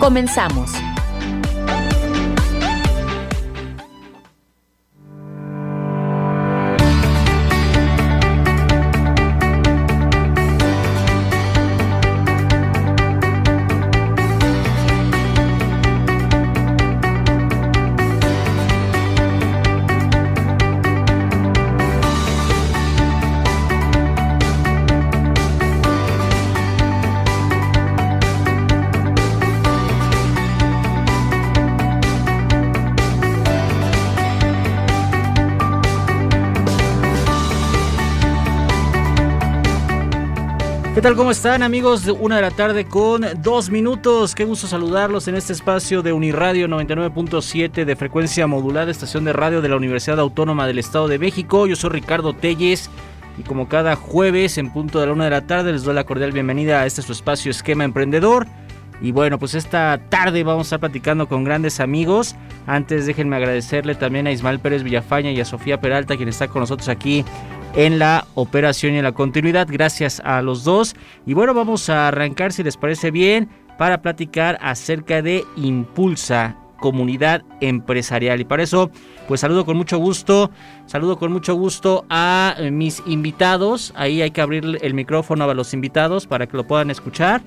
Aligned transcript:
Comenzamos. 0.00 0.89
¿Qué 41.00 41.04
tal? 41.04 41.16
¿Cómo 41.16 41.30
están 41.30 41.62
amigos? 41.62 42.06
Una 42.20 42.36
de 42.36 42.42
la 42.42 42.50
tarde 42.50 42.84
con 42.84 43.24
dos 43.40 43.70
minutos. 43.70 44.34
Qué 44.34 44.44
gusto 44.44 44.66
saludarlos 44.66 45.28
en 45.28 45.34
este 45.34 45.54
espacio 45.54 46.02
de 46.02 46.12
Uniradio 46.12 46.68
99.7 46.68 47.86
de 47.86 47.96
frecuencia 47.96 48.46
modulada, 48.46 48.90
estación 48.90 49.24
de 49.24 49.32
radio 49.32 49.62
de 49.62 49.70
la 49.70 49.76
Universidad 49.76 50.20
Autónoma 50.20 50.66
del 50.66 50.78
Estado 50.78 51.08
de 51.08 51.18
México. 51.18 51.66
Yo 51.66 51.74
soy 51.74 51.88
Ricardo 51.88 52.34
Telles 52.34 52.90
y 53.38 53.44
como 53.44 53.66
cada 53.66 53.96
jueves 53.96 54.58
en 54.58 54.74
punto 54.74 55.00
de 55.00 55.06
la 55.06 55.14
una 55.14 55.24
de 55.24 55.30
la 55.30 55.46
tarde 55.46 55.72
les 55.72 55.84
doy 55.84 55.94
la 55.94 56.04
cordial 56.04 56.32
bienvenida 56.32 56.82
a 56.82 56.86
este 56.86 57.00
su 57.00 57.12
espacio 57.12 57.50
Esquema 57.50 57.84
Emprendedor. 57.84 58.46
Y 59.00 59.12
bueno, 59.12 59.38
pues 59.38 59.54
esta 59.54 59.98
tarde 60.10 60.44
vamos 60.44 60.66
a 60.66 60.76
estar 60.76 60.80
platicando 60.80 61.28
con 61.28 61.44
grandes 61.44 61.80
amigos. 61.80 62.36
Antes 62.66 63.06
déjenme 63.06 63.36
agradecerle 63.36 63.94
también 63.94 64.26
a 64.26 64.32
Ismael 64.32 64.58
Pérez 64.58 64.82
Villafaña 64.82 65.30
y 65.30 65.40
a 65.40 65.46
Sofía 65.46 65.80
Peralta, 65.80 66.18
quien 66.18 66.28
está 66.28 66.48
con 66.48 66.60
nosotros 66.60 66.90
aquí 66.90 67.24
en 67.74 67.98
la 67.98 68.26
operación 68.34 68.94
y 68.94 68.98
en 68.98 69.04
la 69.04 69.12
continuidad. 69.12 69.68
Gracias 69.70 70.20
a 70.24 70.42
los 70.42 70.64
dos. 70.64 70.94
Y 71.26 71.34
bueno, 71.34 71.54
vamos 71.54 71.88
a 71.88 72.08
arrancar, 72.08 72.52
si 72.52 72.62
les 72.62 72.76
parece 72.76 73.10
bien, 73.10 73.48
para 73.78 74.02
platicar 74.02 74.58
acerca 74.60 75.22
de 75.22 75.44
Impulsa 75.56 76.56
comunidad 76.80 77.42
empresarial. 77.60 78.40
Y 78.40 78.44
para 78.44 78.64
eso, 78.64 78.90
pues 79.28 79.40
saludo 79.40 79.64
con 79.64 79.76
mucho 79.76 79.98
gusto, 79.98 80.50
saludo 80.86 81.18
con 81.18 81.30
mucho 81.30 81.54
gusto 81.54 82.04
a 82.10 82.56
mis 82.72 83.02
invitados. 83.06 83.92
Ahí 83.96 84.22
hay 84.22 84.32
que 84.32 84.40
abrir 84.40 84.78
el 84.80 84.94
micrófono 84.94 85.48
a 85.48 85.54
los 85.54 85.72
invitados 85.72 86.26
para 86.26 86.46
que 86.46 86.56
lo 86.56 86.66
puedan 86.66 86.90
escuchar. 86.90 87.42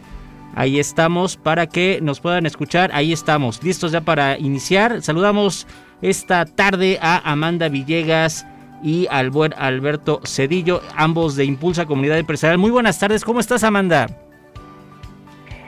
Ahí 0.56 0.80
estamos 0.80 1.36
para 1.36 1.68
que 1.68 2.00
nos 2.02 2.20
puedan 2.20 2.46
escuchar. 2.46 2.92
Ahí 2.94 3.12
estamos, 3.12 3.62
listos 3.64 3.92
ya 3.92 4.02
para 4.02 4.38
iniciar. 4.38 5.02
Saludamos 5.02 5.68
esta 6.02 6.46
tarde 6.46 7.00
a 7.02 7.32
Amanda 7.32 7.70
Villegas 7.70 8.46
y 8.84 9.08
al 9.10 9.32
buen 9.32 9.54
Alberto 9.58 10.22
Cedillo, 10.26 10.82
ambos 10.96 11.36
de 11.36 11.46
Impulsa 11.46 11.86
Comunidad 11.86 12.20
Empresarial. 12.20 12.58
Muy 12.58 12.70
buenas 12.70 13.00
tardes, 13.00 13.24
¿cómo 13.24 13.40
estás 13.40 13.64
Amanda? 13.64 14.08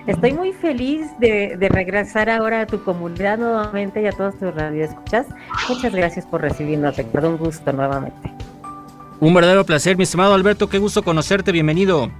Estoy 0.05 0.33
muy 0.33 0.53
feliz 0.53 1.07
de, 1.19 1.57
regresar 1.71 2.29
ahora 2.29 2.61
a 2.61 2.67
tu 2.67 2.83
comunidad 2.83 3.39
nuevamente 3.39 4.03
y 4.03 4.05
a 4.05 4.11
todos 4.11 4.37
tus 4.37 4.53
radioescuchas. 4.53 5.25
Muchas 5.67 5.95
gracias 5.95 6.25
por 6.27 6.41
recibirnos, 6.41 6.95
recuerdo 6.95 7.31
un 7.31 7.37
gusto 7.37 7.73
nuevamente. 7.73 8.31
Un 9.19 9.33
verdadero 9.33 9.65
placer, 9.65 9.97
mi 9.97 10.03
estimado 10.03 10.35
Alberto, 10.35 10.69
qué 10.69 10.77
gusto 10.77 11.01
conocerte, 11.01 11.51
bienvenido. 11.51 12.11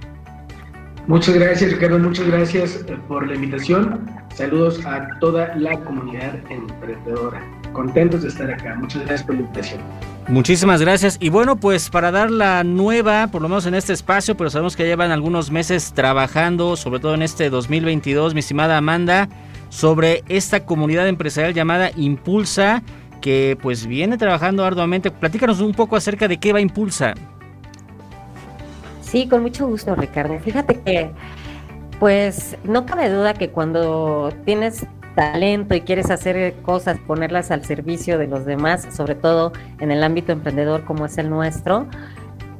Muchas 1.06 1.36
gracias, 1.36 1.70
Ricardo, 1.70 2.00
muchas 2.00 2.26
gracias 2.26 2.84
por 3.06 3.24
la 3.28 3.34
invitación. 3.36 4.10
Saludos 4.34 4.84
a 4.84 5.06
toda 5.20 5.54
la 5.54 5.78
comunidad 5.78 6.34
emprendedora. 6.50 7.40
Contentos 7.72 8.22
de 8.22 8.28
estar 8.28 8.50
acá. 8.50 8.74
Muchas 8.76 9.02
gracias 9.02 9.22
por 9.24 9.34
la 9.34 9.42
invitación. 9.42 9.80
Muchísimas 10.28 10.80
gracias. 10.80 11.18
Y 11.20 11.28
bueno, 11.28 11.56
pues 11.56 11.88
para 11.88 12.10
dar 12.10 12.30
la 12.30 12.64
nueva, 12.64 13.28
por 13.28 13.42
lo 13.42 13.48
menos 13.48 13.66
en 13.66 13.74
este 13.74 13.92
espacio, 13.92 14.36
pero 14.36 14.50
sabemos 14.50 14.74
que 14.74 14.84
llevan 14.84 15.12
algunos 15.12 15.50
meses 15.50 15.92
trabajando, 15.94 16.76
sobre 16.76 17.00
todo 17.00 17.14
en 17.14 17.22
este 17.22 17.48
2022, 17.48 18.34
mi 18.34 18.40
estimada 18.40 18.76
Amanda, 18.76 19.28
sobre 19.68 20.24
esta 20.28 20.64
comunidad 20.64 21.06
empresarial 21.06 21.54
llamada 21.54 21.90
Impulsa, 21.96 22.82
que 23.20 23.56
pues 23.62 23.86
viene 23.86 24.18
trabajando 24.18 24.64
arduamente. 24.64 25.10
Platícanos 25.10 25.60
un 25.60 25.72
poco 25.72 25.96
acerca 25.96 26.26
de 26.26 26.38
qué 26.38 26.52
va 26.52 26.60
Impulsa. 26.60 27.14
Sí, 29.00 29.28
con 29.28 29.42
mucho 29.42 29.68
gusto, 29.68 29.94
Ricardo. 29.94 30.38
Fíjate 30.40 30.80
que, 30.80 31.10
pues, 32.00 32.56
no 32.64 32.84
cabe 32.84 33.08
duda 33.08 33.34
que 33.34 33.50
cuando 33.50 34.32
tienes 34.44 34.86
talento 35.16 35.74
y 35.74 35.80
quieres 35.80 36.10
hacer 36.10 36.54
cosas, 36.62 36.98
ponerlas 37.04 37.50
al 37.50 37.64
servicio 37.64 38.18
de 38.18 38.28
los 38.28 38.44
demás, 38.44 38.86
sobre 38.94 39.16
todo 39.16 39.52
en 39.80 39.90
el 39.90 40.04
ámbito 40.04 40.30
emprendedor 40.30 40.84
como 40.84 41.06
es 41.06 41.18
el 41.18 41.28
nuestro, 41.28 41.86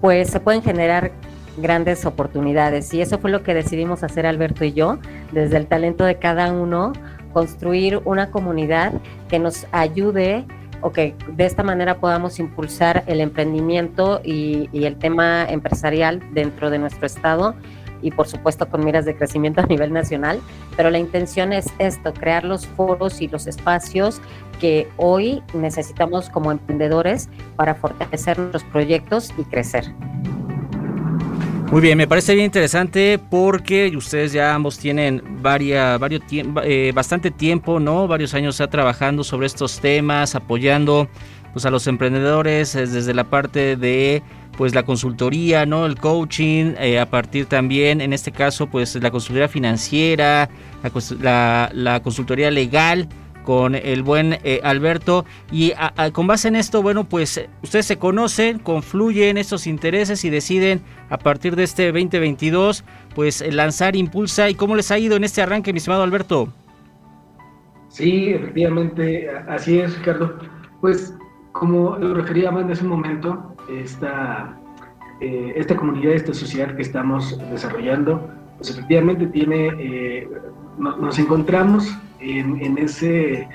pues 0.00 0.31
se 0.31 0.41
pueden 0.41 0.62
generar 0.62 1.12
grandes 1.59 2.05
oportunidades. 2.05 2.93
Y 2.93 3.00
eso 3.00 3.19
fue 3.19 3.31
lo 3.31 3.43
que 3.43 3.55
decidimos 3.55 4.03
hacer 4.03 4.27
Alberto 4.27 4.65
y 4.65 4.72
yo, 4.72 4.99
desde 5.33 5.59
el 5.59 5.67
talento 5.67 6.05
de 6.05 6.17
cada 6.17 6.53
uno, 6.53 6.93
construir 7.33 8.00
una 8.05 8.31
comunidad 8.31 8.93
que 9.28 9.38
nos 9.38 9.67
ayude 9.71 10.44
o 10.81 10.93
que 10.93 11.15
de 11.28 11.44
esta 11.44 11.62
manera 11.62 11.99
podamos 11.99 12.38
impulsar 12.38 13.05
el 13.06 13.21
emprendimiento 13.21 14.21
y, 14.25 14.69
y 14.73 14.84
el 14.84 14.97
tema 14.97 15.44
empresarial 15.49 16.23
dentro 16.33 16.71
de 16.71 16.78
nuestro 16.78 17.06
estado 17.06 17.55
y 18.02 18.10
por 18.10 18.26
supuesto 18.26 18.68
con 18.68 18.84
miras 18.84 19.04
de 19.04 19.16
crecimiento 19.16 19.60
a 19.62 19.66
nivel 19.66 19.92
nacional, 19.92 20.40
pero 20.76 20.90
la 20.90 20.98
intención 20.98 21.52
es 21.52 21.66
esto, 21.78 22.12
crear 22.12 22.44
los 22.44 22.66
foros 22.66 23.20
y 23.20 23.28
los 23.28 23.46
espacios 23.46 24.20
que 24.60 24.88
hoy 24.96 25.42
necesitamos 25.52 26.30
como 26.30 26.50
emprendedores 26.50 27.28
para 27.56 27.74
fortalecer 27.74 28.38
nuestros 28.38 28.64
proyectos 28.64 29.32
y 29.36 29.44
crecer. 29.44 29.84
Muy 31.70 31.80
bien, 31.80 31.98
me 31.98 32.06
parece 32.06 32.32
bien 32.34 32.46
interesante 32.46 33.18
porque 33.18 33.92
ustedes 33.96 34.32
ya 34.32 34.54
ambos 34.54 34.78
tienen 34.78 35.20
varios 35.42 36.22
eh, 36.62 36.92
bastante 36.94 37.32
tiempo, 37.32 37.80
¿no? 37.80 38.06
Varios 38.06 38.34
años 38.34 38.56
ya 38.58 38.68
trabajando 38.68 39.24
sobre 39.24 39.48
estos 39.48 39.80
temas, 39.80 40.36
apoyando 40.36 41.08
pues, 41.56 41.65
a 41.65 41.71
los 41.71 41.87
emprendedores 41.87 42.75
desde 42.75 43.15
la 43.15 43.25
parte 43.25 43.77
de 43.77 44.22
pues 44.59 44.75
la 44.75 44.83
consultoría, 44.83 45.65
¿no? 45.65 45.87
El 45.87 45.97
coaching, 45.97 46.75
eh, 46.78 47.00
a 47.00 47.09
partir 47.09 47.47
también, 47.47 48.03
en 48.03 48.12
este 48.12 48.31
caso, 48.31 48.67
pues 48.67 48.94
la 48.97 49.11
consultoría 49.11 49.49
financiera, 49.49 50.50
la, 51.19 52.00
consultoría 52.05 52.50
legal 52.50 53.09
con 53.43 53.75
el 53.75 54.03
buen 54.03 54.34
eh, 54.44 54.61
Alberto. 54.65 55.25
Y 55.50 55.72
con 56.12 56.27
base 56.27 56.49
en 56.49 56.56
esto, 56.56 56.83
bueno, 56.83 57.05
pues 57.05 57.41
ustedes 57.62 57.87
se 57.87 57.97
conocen, 57.97 58.59
confluyen 58.59 59.38
estos 59.38 59.67
intereses 59.67 60.27
y 60.27 60.28
deciden 60.28 60.83
a 61.09 61.17
partir 61.17 61.56
de 61.56 61.65
este 61.65 61.87
2022, 61.87 62.84
pues 63.15 63.43
lanzar 63.50 63.97
Impulsa. 63.97 64.50
¿Y 64.50 64.56
cómo 64.56 64.77
les 64.77 64.91
ha 64.91 64.99
ido 64.99 65.17
en 65.17 65.25
este 65.25 65.41
arranque, 65.41 65.73
mi 65.73 65.78
estimado 65.78 66.03
Alberto? 66.03 66.53
Sí, 67.88 68.29
efectivamente, 68.29 69.31
así 69.49 69.79
es, 69.79 69.97
Ricardo. 69.97 70.38
Pues 70.82 71.14
como 71.58 71.97
lo 71.97 72.14
refería 72.14 72.50
Amanda 72.50 72.73
hace 72.73 72.85
un 72.85 72.91
momento, 72.91 73.55
esta, 73.70 74.56
eh, 75.20 75.55
esta 75.56 75.76
comunidad, 75.76 76.12
esta 76.12 76.35
sociedad 76.35 76.75
que 76.76 76.82
estamos 76.82 77.38
desarrollando, 77.50 78.31
pues 78.58 78.70
efectivamente 78.70 79.26
tiene, 79.26 79.69
eh, 79.79 80.29
nos 80.79 81.19
encontramos 81.19 81.97
en, 82.20 82.76
ese, 82.79 83.49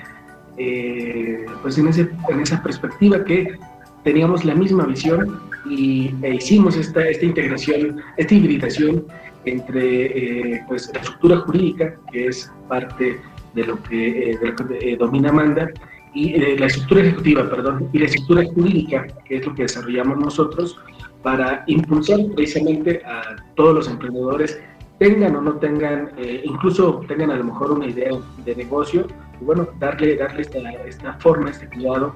eh, 0.56 1.46
pues 1.62 1.78
en, 1.78 1.88
ese, 1.88 2.10
en 2.28 2.40
esa 2.40 2.62
perspectiva 2.62 3.24
que 3.24 3.58
teníamos 4.02 4.44
la 4.44 4.54
misma 4.54 4.84
visión 4.86 5.40
y 5.68 6.14
e 6.22 6.34
hicimos 6.34 6.76
esta, 6.76 7.08
esta 7.08 7.24
integración, 7.24 8.00
esta 8.16 8.34
hibridación 8.34 9.04
entre 9.44 10.64
pues, 10.66 10.90
la 10.92 11.00
estructura 11.00 11.36
jurídica, 11.38 11.94
que 12.10 12.26
es 12.26 12.50
parte 12.68 13.20
de 13.54 13.64
lo 13.64 13.80
que, 13.84 14.38
de 14.40 14.48
lo 14.48 14.56
que 14.56 14.96
domina 14.96 15.30
Amanda, 15.30 15.70
y 16.14 16.34
eh, 16.34 16.56
la 16.58 16.66
estructura 16.66 17.02
ejecutiva, 17.02 17.48
perdón, 17.48 17.88
y 17.92 17.98
la 17.98 18.04
estructura 18.06 18.44
jurídica, 18.54 19.06
que 19.24 19.36
es 19.36 19.46
lo 19.46 19.54
que 19.54 19.62
desarrollamos 19.62 20.18
nosotros 20.18 20.78
para 21.22 21.64
impulsar 21.66 22.18
precisamente 22.34 23.02
a 23.04 23.36
todos 23.54 23.74
los 23.74 23.88
emprendedores 23.88 24.60
tengan 24.98 25.34
o 25.34 25.40
no 25.40 25.54
tengan, 25.54 26.10
eh, 26.16 26.42
incluso 26.44 27.00
tengan 27.08 27.30
a 27.30 27.36
lo 27.36 27.44
mejor 27.44 27.72
una 27.72 27.86
idea 27.86 28.10
de 28.44 28.54
negocio, 28.54 29.06
y 29.40 29.44
bueno, 29.44 29.66
darle, 29.80 30.16
darle 30.16 30.42
esta, 30.42 30.58
esta 30.86 31.14
forma, 31.14 31.50
este 31.50 31.66
cuidado, 31.68 32.14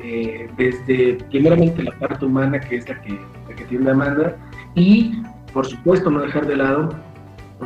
eh, 0.00 0.48
desde 0.58 1.14
primeramente 1.30 1.82
la 1.82 1.92
parte 1.92 2.26
humana, 2.26 2.60
que 2.60 2.76
es 2.76 2.88
la 2.88 3.00
que, 3.00 3.18
la 3.48 3.56
que 3.56 3.64
tiene 3.64 3.90
Amanda, 3.90 4.36
y 4.74 5.22
por 5.54 5.66
supuesto 5.66 6.10
no 6.10 6.20
dejar 6.20 6.46
de 6.46 6.56
lado 6.56 6.90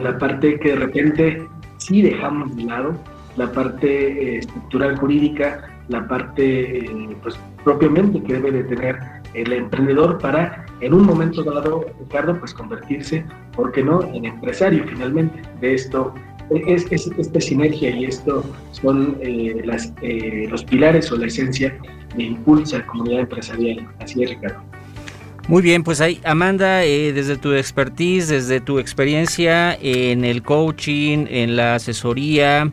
la 0.01 0.17
parte 0.19 0.61
que 0.61 0.69
de 0.69 0.77
repente 0.77 1.49
sí 1.79 2.03
dejamos 2.03 2.55
de 2.55 2.63
lado, 2.63 2.95
la 3.41 3.51
parte 3.51 3.89
eh, 3.89 4.39
estructural 4.39 4.99
jurídica, 4.99 5.49
la 5.89 6.07
parte 6.07 6.91
pues, 7.23 7.35
propiamente 7.65 8.23
que 8.23 8.35
debe 8.35 8.53
de 8.53 8.65
tener 8.65 8.99
el 9.33 9.53
emprendedor 9.53 10.19
para 10.19 10.67
en 10.81 10.93
un 10.93 11.05
momento 11.07 11.43
dado, 11.43 11.87
Ricardo, 12.01 12.39
pues 12.39 12.53
convertirse, 12.53 13.25
¿por 13.57 13.73
qué 13.73 13.83
no?, 13.83 14.03
en 14.13 14.27
empresario 14.27 14.85
finalmente. 14.87 15.41
De 15.63 15.75
esto, 15.75 16.13
es, 16.51 16.85
esta 16.91 17.41
sinergia 17.41 17.91
y 17.91 18.05
esto 18.05 18.45
son 18.73 19.17
eh, 19.23 19.63
las, 19.65 19.93
eh, 20.03 20.47
los 20.51 20.63
pilares 20.65 21.11
o 21.11 21.17
la 21.17 21.27
esencia 21.27 21.79
de 22.17 22.23
Impulsa 22.23 22.85
Comunidad 22.87 23.21
Empresarial. 23.21 23.89
Así 24.01 24.23
es, 24.23 24.31
Ricardo. 24.31 24.61
Muy 25.49 25.63
bien, 25.63 25.83
pues 25.83 26.01
ahí, 26.01 26.21
Amanda, 26.25 26.85
eh, 26.85 27.13
desde 27.13 27.37
tu 27.37 27.53
expertise, 27.55 28.29
desde 28.29 28.61
tu 28.61 28.79
experiencia 28.79 29.77
en 29.81 30.25
el 30.25 30.43
coaching, 30.43 31.27
en 31.29 31.57
la 31.57 31.77
asesoría, 31.77 32.71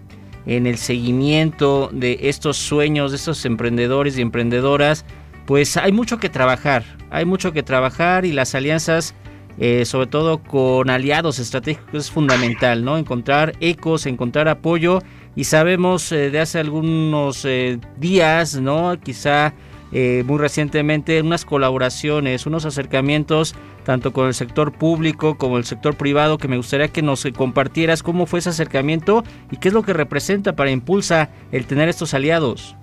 en 0.48 0.66
el 0.66 0.78
seguimiento 0.78 1.90
de 1.92 2.18
estos 2.24 2.58
sueños, 2.58 3.12
de 3.12 3.18
estos 3.18 3.46
emprendedores 3.46 4.18
y 4.18 4.22
emprendedoras, 4.22 5.06
pues 5.46 5.78
hay 5.78 5.92
mucho 5.92 6.18
que 6.18 6.30
trabajar, 6.30 6.84
hay 7.10 7.26
mucho 7.26 7.52
que 7.52 7.64
trabajar 7.64 8.26
y 8.26 8.32
las 8.32 8.56
alianzas, 8.56 9.14
eh, 9.60 9.86
sobre 9.86 10.08
todo 10.08 10.42
con 10.42 10.90
aliados 10.90 11.40
estratégicos, 11.40 12.06
es 12.06 12.12
fundamental, 12.12 12.84
¿no? 12.84 12.98
Encontrar 12.98 13.54
ecos, 13.60 14.06
encontrar 14.06 14.48
apoyo 14.48 15.00
y 15.36 15.44
sabemos 15.44 16.12
eh, 16.12 16.32
de 16.32 16.40
hace 16.40 16.60
algunos 16.60 17.44
eh, 17.44 17.80
días, 17.98 18.60
¿no? 18.60 19.00
Quizá 19.02 19.54
muy 19.92 20.38
recientemente 20.38 21.22
unas 21.22 21.45
colaboraciones, 21.45 22.45
unos 22.45 22.66
acercamientos 22.66 23.56
tanto 23.84 24.12
con 24.12 24.28
el 24.28 24.34
sector 24.34 24.74
público 24.74 25.38
como 25.38 25.57
el 25.57 25.63
sector 25.63 25.95
privado, 25.95 26.38
que 26.38 26.50
me 26.50 26.57
gustaría 26.57 26.89
que 26.89 27.01
nos 27.01 27.25
compartieras 27.36 28.04
cómo 28.04 28.25
fue 28.25 28.39
ese 28.39 28.50
acercamiento 28.50 29.24
y 29.50 29.57
qué 29.57 29.69
es 29.69 29.74
lo 29.74 29.84
que 29.84 29.94
representa 29.94 30.56
para 30.56 30.72
Impulsa 30.72 31.30
el 31.54 31.66
tener 31.66 31.88
estos 31.88 32.13
aliados 32.13 32.75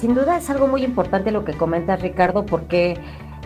sin 0.00 0.14
duda 0.14 0.38
es 0.38 0.48
algo 0.48 0.66
muy 0.66 0.82
importante 0.82 1.30
lo 1.30 1.44
que 1.44 1.52
comenta 1.52 1.94
Ricardo, 1.94 2.46
porque 2.46 2.98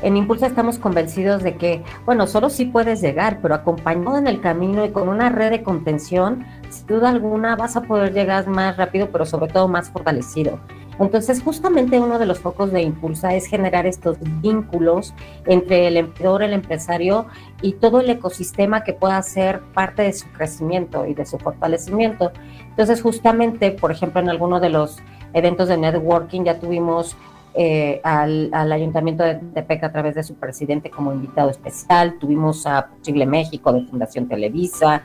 en 0.02 0.16
Impulsa 0.16 0.46
estamos 0.46 0.78
convencidos 0.78 1.42
de 1.42 1.56
que, 1.56 1.82
bueno, 2.06 2.28
solo 2.28 2.48
sí 2.48 2.66
puedes 2.66 3.00
llegar, 3.00 3.40
pero 3.42 3.56
acompañado 3.56 4.18
en 4.18 4.28
el 4.28 4.40
camino 4.40 4.84
y 4.84 4.90
con 4.90 5.08
una 5.08 5.30
red 5.30 5.50
de 5.50 5.62
contención, 5.64 6.46
sin 6.68 6.86
duda 6.86 7.08
alguna 7.08 7.56
vas 7.56 7.76
a 7.76 7.82
poder 7.82 8.12
llegar 8.12 8.46
más 8.46 8.76
rápido, 8.76 9.08
pero 9.10 9.26
sobre 9.26 9.52
todo 9.52 9.66
más 9.66 9.90
fortalecido. 9.90 10.60
Entonces, 10.98 11.42
justamente 11.42 11.98
uno 11.98 12.18
de 12.18 12.26
los 12.26 12.38
focos 12.38 12.70
de 12.72 12.82
Impulsa 12.82 13.34
es 13.34 13.46
generar 13.46 13.86
estos 13.86 14.16
vínculos 14.40 15.14
entre 15.46 15.88
el 15.88 15.96
emprendedor, 15.96 16.42
el 16.42 16.52
empresario 16.52 17.26
y 17.62 17.72
todo 17.72 18.00
el 18.00 18.10
ecosistema 18.10 18.84
que 18.84 18.92
pueda 18.92 19.20
ser 19.22 19.60
parte 19.74 20.02
de 20.02 20.12
su 20.12 20.28
crecimiento 20.28 21.06
y 21.06 21.14
de 21.14 21.26
su 21.26 21.38
fortalecimiento. 21.38 22.32
Entonces, 22.70 23.02
justamente, 23.02 23.70
por 23.72 23.90
ejemplo, 23.90 24.20
en 24.20 24.28
alguno 24.28 24.60
de 24.60 24.70
los 24.70 24.98
eventos 25.32 25.68
de 25.68 25.76
networking, 25.76 26.44
ya 26.44 26.60
tuvimos 26.60 27.16
eh, 27.56 28.00
al, 28.02 28.50
Ayuntamiento 28.72 29.22
de 29.22 29.36
Tepec 29.36 29.84
a 29.84 29.92
través 29.92 30.16
de 30.16 30.24
su 30.24 30.34
presidente 30.34 30.90
como 30.90 31.12
invitado 31.12 31.50
especial, 31.50 32.18
tuvimos 32.18 32.66
a 32.66 32.90
Chile 33.02 33.26
México 33.26 33.72
de 33.72 33.84
Fundación 33.84 34.26
Televisa 34.26 35.02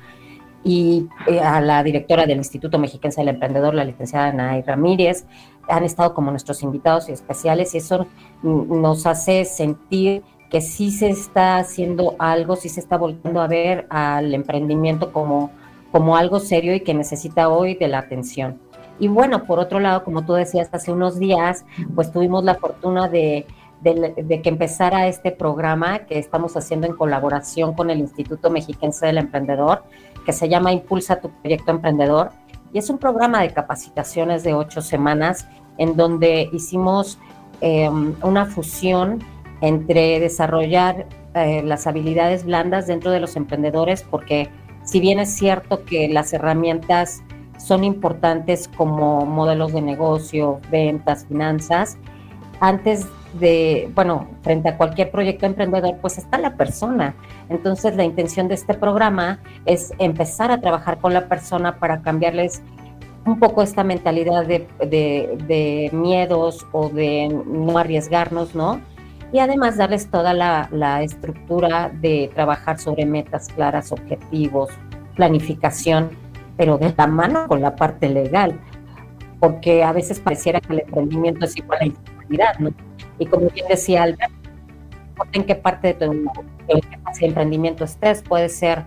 y 0.63 1.07
eh, 1.27 1.39
a 1.39 1.61
la 1.61 1.83
directora 1.83 2.25
del 2.25 2.39
Instituto 2.39 2.79
Mexiquense 2.79 3.21
del 3.21 3.29
Emprendedor, 3.29 3.75
la 3.75 3.83
licenciada 3.83 4.33
Nay 4.33 4.63
Ramírez, 4.63 5.27
han 5.69 5.83
estado 5.83 6.13
como 6.13 6.31
nuestros 6.31 6.63
invitados 6.63 7.09
especiales 7.09 7.73
y 7.75 7.77
eso 7.77 8.07
nos 8.43 9.05
hace 9.05 9.45
sentir 9.45 10.23
que 10.49 10.61
sí 10.61 10.91
se 10.91 11.09
está 11.09 11.57
haciendo 11.57 12.15
algo, 12.17 12.55
sí 12.55 12.69
se 12.69 12.79
está 12.79 12.97
volviendo 12.97 13.39
a 13.41 13.47
ver 13.47 13.85
al 13.89 14.33
emprendimiento 14.33 15.13
como, 15.13 15.51
como 15.91 16.17
algo 16.17 16.39
serio 16.39 16.73
y 16.73 16.81
que 16.81 16.93
necesita 16.93 17.49
hoy 17.49 17.75
de 17.75 17.87
la 17.87 17.99
atención. 17.99 18.59
Y 18.99 19.07
bueno, 19.07 19.45
por 19.45 19.59
otro 19.59 19.79
lado, 19.79 20.03
como 20.03 20.25
tú 20.25 20.33
decías 20.33 20.69
hace 20.71 20.91
unos 20.91 21.19
días, 21.19 21.65
pues 21.95 22.11
tuvimos 22.11 22.43
la 22.43 22.55
fortuna 22.55 23.07
de, 23.07 23.45
que 23.81 24.49
empezara 24.49 25.07
este 25.07 25.31
programa 25.31 25.99
que 25.99 26.19
estamos 26.19 26.57
haciendo 26.57 26.85
en 26.85 26.93
colaboración 26.93 27.73
con 27.73 27.89
el 27.89 27.99
Instituto 27.99 28.49
Mexiquense 28.49 29.05
del 29.05 29.19
Emprendedor, 29.19 29.83
que 30.25 30.33
se 30.33 30.49
llama 30.49 30.73
Impulsa 30.73 31.21
tu 31.21 31.29
Proyecto 31.29 31.71
Emprendedor. 31.71 32.31
Y 32.73 32.79
es 32.79 32.89
un 32.89 32.97
programa 32.97 33.41
de 33.41 33.51
capacitaciones 33.51 34.43
de 34.43 34.53
ocho 34.53 34.81
semanas 34.81 35.47
en 35.77 35.95
donde 35.95 36.49
hicimos 36.53 37.17
em, 37.61 38.15
una 38.21 38.45
fusión 38.45 39.23
entre 39.61 40.19
desarrollar 40.19 41.07
eh, 41.33 41.61
las 41.63 41.87
habilidades 41.87 42.45
blandas 42.45 42.87
dentro 42.87 43.11
de 43.11 43.19
los 43.19 43.35
emprendedores, 43.35 44.03
porque 44.03 44.49
si 44.83 44.99
bien 44.99 45.19
es 45.19 45.35
cierto 45.35 45.83
que 45.85 46.07
las 46.09 46.33
herramientas 46.33 47.21
son 47.59 47.83
importantes 47.83 48.69
como 48.69 49.25
modelos 49.25 49.73
de 49.73 49.81
negocio, 49.81 50.59
ventas, 50.71 51.25
finanzas. 51.25 51.97
Antes 52.59 53.05
de, 53.33 53.89
bueno, 53.93 54.27
frente 54.41 54.69
a 54.69 54.77
cualquier 54.77 55.11
proyecto 55.11 55.45
emprendedor, 55.45 55.97
pues 56.01 56.17
está 56.17 56.37
la 56.37 56.55
persona. 56.55 57.15
Entonces, 57.49 57.95
la 57.95 58.03
intención 58.03 58.47
de 58.47 58.55
este 58.55 58.73
programa 58.73 59.39
es 59.65 59.93
empezar 59.99 60.51
a 60.51 60.61
trabajar 60.61 60.99
con 60.99 61.13
la 61.13 61.27
persona 61.27 61.77
para 61.79 62.01
cambiarles 62.01 62.61
un 63.25 63.39
poco 63.39 63.61
esta 63.61 63.83
mentalidad 63.83 64.45
de, 64.45 65.89
miedos 65.93 66.65
o 66.71 66.89
de 66.89 67.27
no 67.45 67.77
arriesgarnos, 67.77 68.55
¿no? 68.55 68.81
Y 69.31 69.39
además 69.39 69.77
darles 69.77 70.09
toda 70.09 70.33
la, 70.33 70.67
la 70.71 71.03
estructura 71.03 71.91
de 71.93 72.31
trabajar 72.33 72.79
sobre 72.79 73.05
metas 73.05 73.47
claras, 73.49 73.91
objetivos, 73.91 74.69
planificación 75.15 76.09
pero 76.59 76.77
de 76.77 76.93
la 76.97 77.07
mano 77.07 77.47
con 77.47 77.61
la 77.61 77.73
parte 77.73 78.09
legal, 78.09 78.59
porque 79.39 79.81
a 79.81 79.93
veces 79.93 80.19
pareciera 80.19 80.59
que 80.59 80.73
el 80.73 80.79
emprendimiento 80.81 81.45
es 81.45 81.55
igual 81.55 81.77
a 81.77 81.85
la 81.85 81.87
informalidad, 81.87 82.59
¿no? 82.59 82.88
Y 83.19 83.25
como 83.25 83.49
bien 83.49 83.67
decía 83.67 84.03
Albert, 84.03 84.31
en 85.33 85.43
qué 85.43 85.55
parte 85.55 85.93
de 85.93 85.93
tu 85.93 86.31
emprendimiento 87.21 87.83
estés, 87.83 88.23
puede 88.23 88.49
ser 88.49 88.85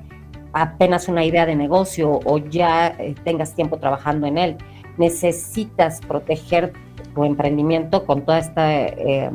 apenas 0.52 1.08
una 1.08 1.24
idea 1.24 1.46
de 1.46 1.56
negocio 1.56 2.20
o 2.24 2.38
ya 2.38 2.88
eh, 2.98 3.14
tengas 3.24 3.54
tiempo 3.54 3.78
trabajando 3.78 4.26
en 4.26 4.38
él. 4.38 4.56
Necesitas 4.98 6.00
proteger 6.00 6.72
tu 7.14 7.24
emprendimiento 7.24 8.04
con 8.04 8.22
toda 8.22 8.38
esta 8.38 8.72
eh, 8.72 9.30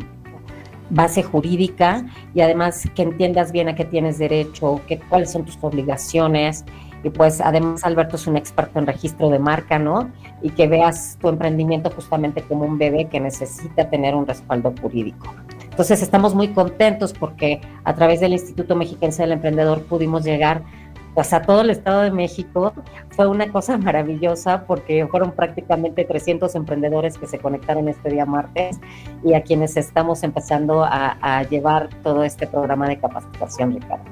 base 0.89 1.23
jurídica 1.23 2.05
y 2.33 2.41
además 2.41 2.87
que 2.95 3.01
entiendas 3.01 3.51
bien 3.51 3.69
a 3.69 3.75
qué 3.75 3.85
tienes 3.85 4.17
derecho, 4.17 4.81
que, 4.87 4.99
cuáles 4.99 5.31
son 5.31 5.45
tus 5.45 5.57
obligaciones 5.61 6.65
y 7.07 7.09
pues 7.09 7.39
además 7.39 7.85
Alberto 7.85 8.17
es 8.17 8.27
un 8.27 8.35
experto 8.35 8.79
en 8.79 8.85
registro 8.85 9.29
de 9.29 9.39
marca, 9.39 9.79
¿no? 9.79 10.11
Y 10.41 10.49
que 10.49 10.67
veas 10.67 11.17
tu 11.21 11.29
emprendimiento 11.29 11.89
justamente 11.89 12.41
como 12.41 12.65
un 12.65 12.77
bebé 12.77 13.05
que 13.05 13.21
necesita 13.21 13.89
tener 13.89 14.13
un 14.13 14.27
respaldo 14.27 14.73
jurídico. 14.81 15.33
Entonces 15.63 16.01
estamos 16.01 16.35
muy 16.35 16.49
contentos 16.49 17.13
porque 17.13 17.61
a 17.85 17.93
través 17.93 18.19
del 18.19 18.33
Instituto 18.33 18.75
Mexiquense 18.75 19.21
del 19.21 19.31
Emprendedor 19.31 19.83
pudimos 19.83 20.25
llegar 20.25 20.63
pues 21.13 21.31
a 21.31 21.41
todo 21.41 21.61
el 21.61 21.69
Estado 21.69 22.01
de 22.01 22.11
México. 22.11 22.73
Fue 23.11 23.25
una 23.25 23.49
cosa 23.53 23.77
maravillosa 23.77 24.65
porque 24.65 25.07
fueron 25.07 25.31
prácticamente 25.31 26.03
300 26.03 26.53
emprendedores 26.55 27.17
que 27.17 27.25
se 27.25 27.39
conectaron 27.39 27.87
este 27.87 28.09
día 28.09 28.25
martes 28.25 28.81
y 29.23 29.33
a 29.33 29.43
quienes 29.43 29.77
estamos 29.77 30.23
empezando 30.23 30.83
a, 30.83 31.17
a 31.21 31.43
llevar 31.43 31.87
todo 32.03 32.25
este 32.25 32.47
programa 32.47 32.89
de 32.89 32.99
capacitación, 32.99 33.75
Ricardo. 33.75 34.03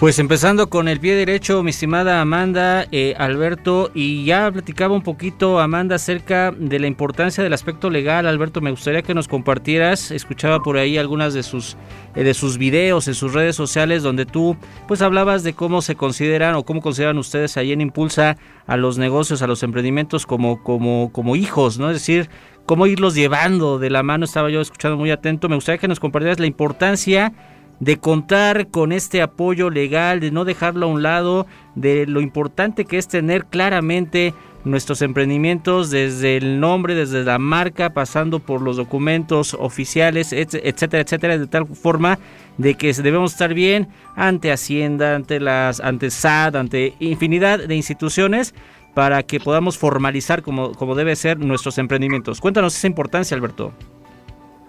Pues 0.00 0.18
empezando 0.18 0.70
con 0.70 0.88
el 0.88 0.98
pie 0.98 1.14
derecho, 1.14 1.62
mi 1.62 1.68
estimada 1.68 2.22
Amanda, 2.22 2.86
eh, 2.90 3.14
Alberto, 3.18 3.90
y 3.92 4.24
ya 4.24 4.50
platicaba 4.50 4.94
un 4.94 5.02
poquito 5.02 5.60
Amanda 5.60 5.96
acerca 5.96 6.52
de 6.52 6.78
la 6.78 6.86
importancia 6.86 7.44
del 7.44 7.52
aspecto 7.52 7.90
legal. 7.90 8.26
Alberto, 8.26 8.62
me 8.62 8.70
gustaría 8.70 9.02
que 9.02 9.12
nos 9.12 9.28
compartieras, 9.28 10.10
escuchaba 10.10 10.62
por 10.62 10.78
ahí 10.78 10.96
algunas 10.96 11.34
de 11.34 11.42
sus 11.42 11.76
eh, 12.14 12.24
de 12.24 12.32
sus 12.32 12.56
videos 12.56 13.08
en 13.08 13.14
sus 13.14 13.34
redes 13.34 13.56
sociales 13.56 14.02
donde 14.02 14.24
tú 14.24 14.56
pues 14.88 15.02
hablabas 15.02 15.42
de 15.42 15.52
cómo 15.52 15.82
se 15.82 15.96
consideran 15.96 16.54
o 16.54 16.64
cómo 16.64 16.80
consideran 16.80 17.18
ustedes 17.18 17.58
ahí 17.58 17.70
en 17.70 17.82
Impulsa 17.82 18.38
a 18.66 18.78
los 18.78 18.96
negocios, 18.96 19.42
a 19.42 19.46
los 19.46 19.62
emprendimientos 19.62 20.24
como 20.24 20.62
como 20.62 21.12
como 21.12 21.36
hijos, 21.36 21.78
¿no? 21.78 21.90
Es 21.90 21.96
decir, 21.96 22.30
cómo 22.64 22.86
irlos 22.86 23.14
llevando 23.14 23.78
de 23.78 23.90
la 23.90 24.02
mano. 24.02 24.24
Estaba 24.24 24.48
yo 24.48 24.62
escuchando 24.62 24.96
muy 24.96 25.10
atento. 25.10 25.50
Me 25.50 25.56
gustaría 25.56 25.78
que 25.78 25.88
nos 25.88 26.00
compartieras 26.00 26.40
la 26.40 26.46
importancia 26.46 27.34
de 27.80 27.98
contar 27.98 28.68
con 28.68 28.92
este 28.92 29.22
apoyo 29.22 29.70
legal, 29.70 30.20
de 30.20 30.30
no 30.30 30.44
dejarlo 30.44 30.86
a 30.86 30.90
un 30.90 31.02
lado, 31.02 31.46
de 31.74 32.06
lo 32.06 32.20
importante 32.20 32.84
que 32.84 32.98
es 32.98 33.08
tener 33.08 33.46
claramente 33.46 34.34
nuestros 34.64 35.00
emprendimientos 35.00 35.90
desde 35.90 36.36
el 36.36 36.60
nombre, 36.60 36.94
desde 36.94 37.24
la 37.24 37.38
marca, 37.38 37.90
pasando 37.90 38.40
por 38.40 38.60
los 38.60 38.76
documentos 38.76 39.56
oficiales, 39.58 40.32
etcétera, 40.32 41.02
etcétera, 41.02 41.38
de 41.38 41.46
tal 41.46 41.66
forma 41.66 42.18
de 42.58 42.74
que 42.74 42.92
debemos 42.92 43.32
estar 43.32 43.54
bien 43.54 43.88
ante 44.16 44.52
Hacienda, 44.52 45.14
ante 45.14 45.40
las, 45.40 45.80
ante 45.80 46.10
SAT, 46.10 46.56
ante 46.56 46.94
infinidad 47.00 47.60
de 47.66 47.74
instituciones 47.74 48.54
para 48.94 49.22
que 49.22 49.40
podamos 49.40 49.78
formalizar 49.78 50.42
como, 50.42 50.72
como 50.72 50.94
debe 50.94 51.16
ser 51.16 51.38
nuestros 51.38 51.78
emprendimientos. 51.78 52.40
Cuéntanos 52.40 52.76
esa 52.76 52.86
importancia, 52.86 53.34
Alberto. 53.34 53.72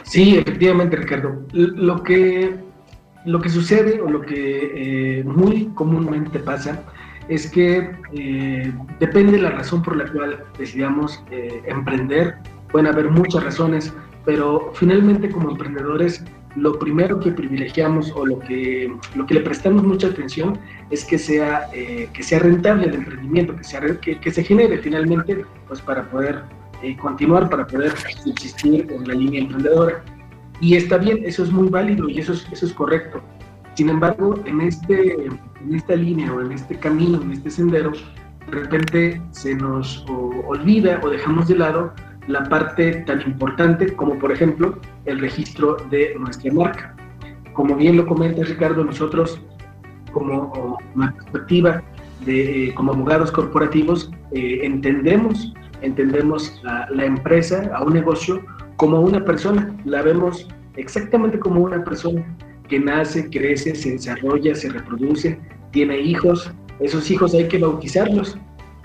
Sí, 0.03 0.37
efectivamente, 0.37 0.95
Ricardo. 0.95 1.45
Lo 1.51 2.03
que, 2.03 2.55
lo 3.25 3.41
que 3.41 3.49
sucede 3.49 4.01
o 4.01 4.09
lo 4.09 4.21
que 4.21 5.19
eh, 5.19 5.23
muy 5.23 5.67
comúnmente 5.75 6.39
pasa 6.39 6.83
es 7.29 7.49
que 7.49 7.91
eh, 8.13 8.73
depende 8.99 9.33
de 9.33 9.43
la 9.43 9.51
razón 9.51 9.81
por 9.83 9.95
la 9.95 10.11
cual 10.11 10.43
decidamos 10.57 11.23
eh, 11.31 11.61
emprender. 11.65 12.35
Pueden 12.71 12.87
haber 12.87 13.09
muchas 13.09 13.43
razones, 13.43 13.93
pero 14.25 14.71
finalmente 14.73 15.29
como 15.29 15.51
emprendedores 15.51 16.23
lo 16.57 16.77
primero 16.77 17.19
que 17.19 17.31
privilegiamos 17.31 18.11
o 18.13 18.25
lo 18.25 18.39
que, 18.39 18.93
lo 19.15 19.25
que 19.25 19.35
le 19.35 19.39
prestamos 19.41 19.83
mucha 19.83 20.07
atención 20.07 20.59
es 20.89 21.05
que 21.05 21.17
sea, 21.17 21.69
que 21.71 22.23
sea 22.23 22.39
rentable 22.39 22.87
el 22.87 22.95
emprendimiento, 22.95 23.55
que, 23.55 23.63
sea, 23.63 23.79
que, 24.01 24.19
que 24.19 24.31
se 24.31 24.43
genere 24.43 24.77
finalmente 24.79 25.45
pues 25.69 25.79
para 25.79 26.03
poder 26.09 26.43
continuar, 27.01 27.49
para 27.49 27.65
poder 27.65 27.93
subsistir 27.97 28.91
en 28.91 29.07
la 29.07 29.13
línea 29.13 29.41
emprendedora. 29.41 30.03
Y 30.61 30.75
está 30.75 30.97
bien, 30.97 31.21
eso 31.25 31.43
es 31.43 31.51
muy 31.51 31.67
válido 31.69 32.07
y 32.07 32.19
eso 32.19 32.33
es, 32.33 32.47
eso 32.51 32.67
es 32.67 32.73
correcto. 32.73 33.21
Sin 33.73 33.89
embargo, 33.89 34.35
en, 34.45 34.61
este, 34.61 35.25
en 35.25 35.75
esta 35.75 35.95
línea 35.95 36.31
o 36.31 36.41
en 36.41 36.51
este 36.51 36.77
camino, 36.77 37.21
en 37.21 37.31
este 37.31 37.49
sendero, 37.49 37.91
de 37.91 38.51
repente 38.51 39.21
se 39.31 39.55
nos 39.55 40.05
olvida 40.07 40.99
o 41.03 41.09
dejamos 41.09 41.47
de 41.47 41.57
lado 41.57 41.93
la 42.27 42.43
parte 42.43 42.93
tan 43.07 43.21
importante 43.21 43.93
como 43.95 44.17
por 44.19 44.31
ejemplo 44.31 44.77
el 45.05 45.19
registro 45.19 45.77
de 45.89 46.15
nuestra 46.19 46.53
marca. 46.53 46.95
Como 47.53 47.75
bien 47.75 47.97
lo 47.97 48.05
comenta 48.05 48.43
Ricardo, 48.43 48.83
nosotros 48.83 49.41
como 50.11 50.77
una 50.95 51.15
de 52.25 52.67
eh, 52.67 52.73
como 52.75 52.91
abogados 52.91 53.31
corporativos 53.31 54.11
eh, 54.33 54.59
entendemos 54.63 55.53
entendemos 55.81 56.61
la 56.63 57.05
empresa, 57.05 57.71
a 57.73 57.83
un 57.83 57.93
negocio 57.93 58.43
como 58.81 58.99
una 58.99 59.23
persona, 59.23 59.77
la 59.85 60.01
vemos 60.01 60.47
exactamente 60.75 61.37
como 61.37 61.61
una 61.61 61.83
persona 61.83 62.25
que 62.67 62.79
nace, 62.79 63.29
crece, 63.29 63.75
se 63.75 63.91
desarrolla, 63.91 64.55
se 64.55 64.69
reproduce, 64.69 65.37
tiene 65.69 65.99
hijos. 65.99 66.51
Esos 66.79 67.11
hijos 67.11 67.35
hay 67.35 67.47
que 67.47 67.59
bautizarlos. 67.59 68.39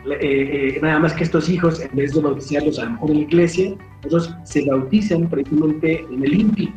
Eh, 0.05 0.19
eh, 0.21 0.79
nada 0.83 0.99
más 0.99 1.15
que 1.15 1.25
estos 1.25 1.49
hijos, 1.49 1.81
en 1.81 1.97
vez 1.97 2.13
de 2.13 2.21
bautizarlos 2.21 2.79
a 2.79 2.85
lo 2.85 2.91
mejor 2.91 3.11
en 3.13 3.17
la 3.17 3.23
iglesia, 3.23 3.75
ellos 4.05 4.37
se 4.45 4.67
bautizan 4.67 5.31
precisamente 5.31 6.05
en 6.13 6.23
el 6.23 6.41
INPI 6.41 6.75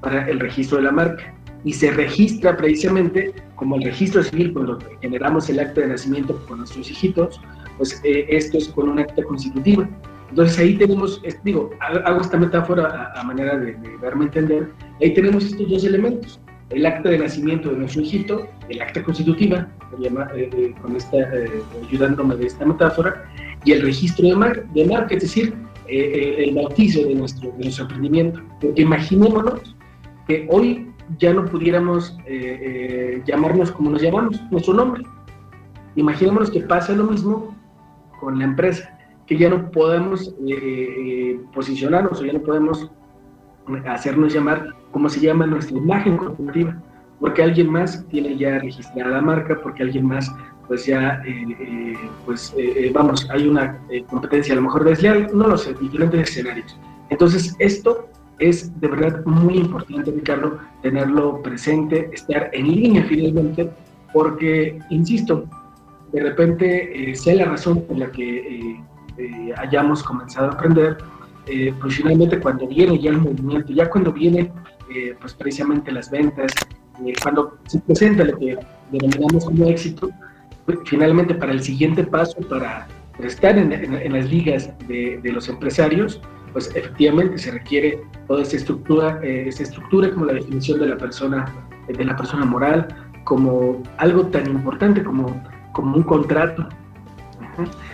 para 0.00 0.26
el 0.26 0.40
registro 0.40 0.78
de 0.78 0.84
la 0.84 0.92
marca. 0.92 1.34
Y 1.64 1.72
se 1.74 1.90
registra 1.90 2.56
precisamente 2.56 3.34
como 3.56 3.76
el 3.76 3.82
registro 3.82 4.22
civil, 4.22 4.54
cuando 4.54 4.78
generamos 5.02 5.50
el 5.50 5.60
acta 5.60 5.82
de 5.82 5.88
nacimiento 5.88 6.42
con 6.46 6.60
nuestros 6.60 6.90
hijitos, 6.90 7.38
pues 7.76 8.00
eh, 8.04 8.24
esto 8.30 8.56
es 8.56 8.68
con 8.68 8.88
un 8.88 9.00
acta 9.00 9.22
constitutiva. 9.22 9.86
Entonces 10.34 10.58
ahí 10.58 10.74
tenemos, 10.74 11.22
digo, 11.44 11.70
hago 11.78 12.20
esta 12.20 12.36
metáfora 12.36 13.12
a, 13.14 13.22
manera 13.22 13.56
de, 13.56 13.76
darme 14.02 14.24
a 14.24 14.26
entender, 14.26 14.68
ahí 15.00 15.14
tenemos 15.14 15.44
estos 15.44 15.70
dos 15.70 15.84
elementos 15.84 16.40
el 16.70 16.84
acta 16.86 17.08
de 17.08 17.18
nacimiento 17.18 17.70
de 17.70 17.76
nuestro 17.76 18.02
hijito, 18.02 18.48
el 18.68 18.82
acta 18.82 19.00
constitutiva, 19.04 19.68
eh, 20.02 20.50
eh, 20.52 20.74
con 20.82 20.96
esta, 20.96 21.18
eh, 21.18 21.62
ayudándome 21.86 22.34
de 22.34 22.46
esta 22.46 22.64
metáfora, 22.64 23.30
y 23.64 23.72
el 23.72 23.82
registro 23.82 24.26
de, 24.26 24.34
mar, 24.34 24.66
de 24.74 24.84
marca, 24.86 25.14
es 25.14 25.22
decir, 25.22 25.54
el 25.86 26.52
bautizo 26.52 27.06
de 27.06 27.14
nuestro, 27.14 27.52
de 27.52 27.64
nuestro 27.64 27.84
emprendimiento. 27.84 28.40
Porque 28.60 28.82
imaginémonos 28.82 29.76
que 30.26 30.48
hoy 30.50 30.90
ya 31.18 31.32
no 31.32 31.44
pudiéramos 31.44 32.18
llamarnos 33.24 33.70
como 33.70 33.90
nos 33.90 34.02
llamamos, 34.02 34.40
nuestro 34.50 34.74
nombre. 34.74 35.04
Imaginémonos 35.94 36.50
que 36.50 36.60
pasa 36.62 36.92
lo 36.94 37.04
mismo 37.04 37.54
con 38.18 38.38
la 38.38 38.46
empresa, 38.46 38.93
que 39.26 39.38
ya 39.38 39.48
no 39.48 39.70
podemos 39.70 40.34
posicionarnos 41.52 42.20
o 42.20 42.24
ya 42.24 42.32
no 42.34 42.40
podemos 42.40 42.90
hacernos 43.86 44.32
llamar 44.32 44.74
como 44.90 45.08
se 45.08 45.20
llama 45.20 45.46
nuestra 45.46 45.76
imagen 45.76 46.16
corporativa, 46.16 46.76
porque 47.18 47.42
alguien 47.42 47.70
más 47.70 48.06
tiene 48.08 48.36
ya 48.36 48.58
registrada 48.58 49.12
la 49.12 49.22
marca, 49.22 49.58
porque 49.62 49.82
alguien 49.82 50.06
más 50.06 50.30
pues 50.66 50.86
ya, 50.86 51.22
eh, 51.26 51.56
eh, 51.60 51.98
pues 52.24 52.54
eh, 52.56 52.90
vamos, 52.94 53.28
hay 53.30 53.46
una 53.46 53.78
competencia 54.08 54.52
a 54.54 54.56
lo 54.56 54.62
mejor 54.62 54.84
desleal, 54.84 55.28
no 55.34 55.48
lo 55.48 55.58
sé, 55.58 55.74
diferentes 55.74 56.30
escenarios. 56.30 56.78
Entonces 57.10 57.54
esto 57.58 58.08
es 58.38 58.78
de 58.80 58.88
verdad 58.88 59.24
muy 59.26 59.58
importante, 59.58 60.10
Ricardo, 60.10 60.58
tenerlo 60.82 61.42
presente, 61.42 62.10
estar 62.12 62.50
en 62.52 62.66
línea 62.66 63.04
finalmente, 63.04 63.70
porque, 64.12 64.78
insisto, 64.90 65.44
de 66.12 66.22
repente, 66.22 67.14
sea 67.16 67.34
la 67.34 67.44
razón 67.46 67.82
por 67.82 67.98
la 67.98 68.10
que 68.10 68.80
hayamos 69.56 70.02
comenzado 70.02 70.50
a 70.50 70.52
aprender, 70.52 70.98
eh, 71.46 71.74
pues 71.78 71.96
finalmente 71.96 72.40
cuando 72.40 72.66
viene 72.66 72.98
ya 72.98 73.10
el 73.10 73.18
movimiento, 73.18 73.72
ya 73.72 73.90
cuando 73.90 74.12
viene 74.12 74.50
eh, 74.94 75.14
pues 75.20 75.34
precisamente 75.34 75.92
las 75.92 76.10
ventas, 76.10 76.52
eh, 77.04 77.12
cuando 77.22 77.58
se 77.66 77.80
presenta 77.80 78.24
lo 78.24 78.38
que 78.38 78.56
denominamos 78.90 79.44
como 79.44 79.66
éxito, 79.66 80.10
pues 80.64 80.78
finalmente 80.86 81.34
para 81.34 81.52
el 81.52 81.62
siguiente 81.62 82.04
paso, 82.04 82.36
para, 82.48 82.86
estar 83.18 83.58
en, 83.58 84.12
las 84.12 84.30
ligas 84.30 84.70
de, 84.88 85.20
los 85.22 85.48
empresarios, 85.48 86.20
pues 86.52 86.74
efectivamente 86.74 87.38
se 87.38 87.50
requiere 87.50 88.00
toda 88.26 88.42
esa 88.42 88.56
estructura, 88.56 89.20
esa 89.22 89.62
estructura 89.62 90.10
como 90.10 90.24
la 90.24 90.32
definición 90.32 90.80
de 90.80 90.88
la 90.88 90.96
persona, 90.96 91.44
de 91.86 92.04
la 92.04 92.16
persona 92.16 92.44
moral, 92.44 92.88
como 93.22 93.82
algo 93.98 94.26
tan 94.26 94.46
importante 94.46 95.04
como, 95.04 95.40
como 95.72 95.96
un 95.96 96.02
contrato. 96.02 96.68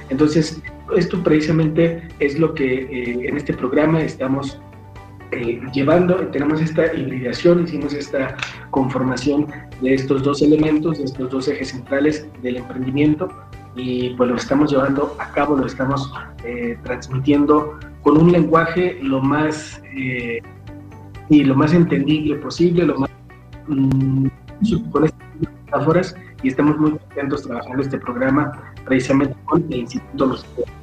Entonces, 0.08 0.62
esto 0.96 1.22
precisamente 1.22 2.08
es 2.18 2.38
lo 2.38 2.54
que 2.54 2.82
eh, 2.82 3.28
en 3.28 3.36
este 3.36 3.54
programa 3.54 4.02
estamos 4.02 4.60
eh, 5.32 5.60
llevando, 5.72 6.16
tenemos 6.28 6.60
esta 6.60 6.92
hibridación, 6.94 7.64
hicimos 7.64 7.94
esta 7.94 8.36
conformación 8.70 9.46
de 9.80 9.94
estos 9.94 10.22
dos 10.22 10.42
elementos, 10.42 10.98
de 10.98 11.04
estos 11.04 11.30
dos 11.30 11.48
ejes 11.48 11.68
centrales 11.68 12.26
del 12.42 12.56
emprendimiento. 12.56 13.28
Y 13.76 14.10
pues 14.10 14.28
lo 14.28 14.36
estamos 14.36 14.72
llevando 14.72 15.14
a 15.20 15.30
cabo, 15.30 15.56
lo 15.56 15.66
estamos 15.66 16.12
eh, 16.44 16.76
transmitiendo 16.82 17.78
con 18.02 18.16
un 18.16 18.32
lenguaje 18.32 18.98
lo 19.00 19.20
más 19.20 19.80
y 21.28 21.44
lo 21.44 21.54
más 21.54 21.72
entendible 21.72 22.36
posible, 22.36 22.84
lo 22.84 22.98
más 22.98 23.10
mm, 23.68 24.26
con 24.90 25.04
estas 25.04 25.20
metáforas. 25.38 26.16
Y 26.42 26.48
estamos 26.48 26.76
muy 26.78 26.90
contentos 26.92 27.42
trabajando 27.42 27.82
este 27.82 27.98
programa 27.98 28.50
precisamente 28.84 29.36
con 29.44 29.62
el 29.70 29.80
Instituto 29.80 30.26
Mexicano 30.26 30.79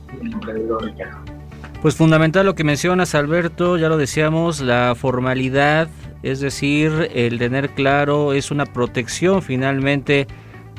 pues 1.81 1.95
fundamental 1.95 2.45
lo 2.45 2.55
que 2.55 2.63
mencionas, 2.63 3.15
Alberto, 3.15 3.77
ya 3.77 3.89
lo 3.89 3.97
decíamos, 3.97 4.61
la 4.61 4.95
formalidad, 4.95 5.89
es 6.23 6.39
decir, 6.39 7.09
el 7.13 7.37
tener 7.37 7.69
claro 7.69 8.33
es 8.33 8.51
una 8.51 8.65
protección 8.65 9.41
finalmente 9.41 10.27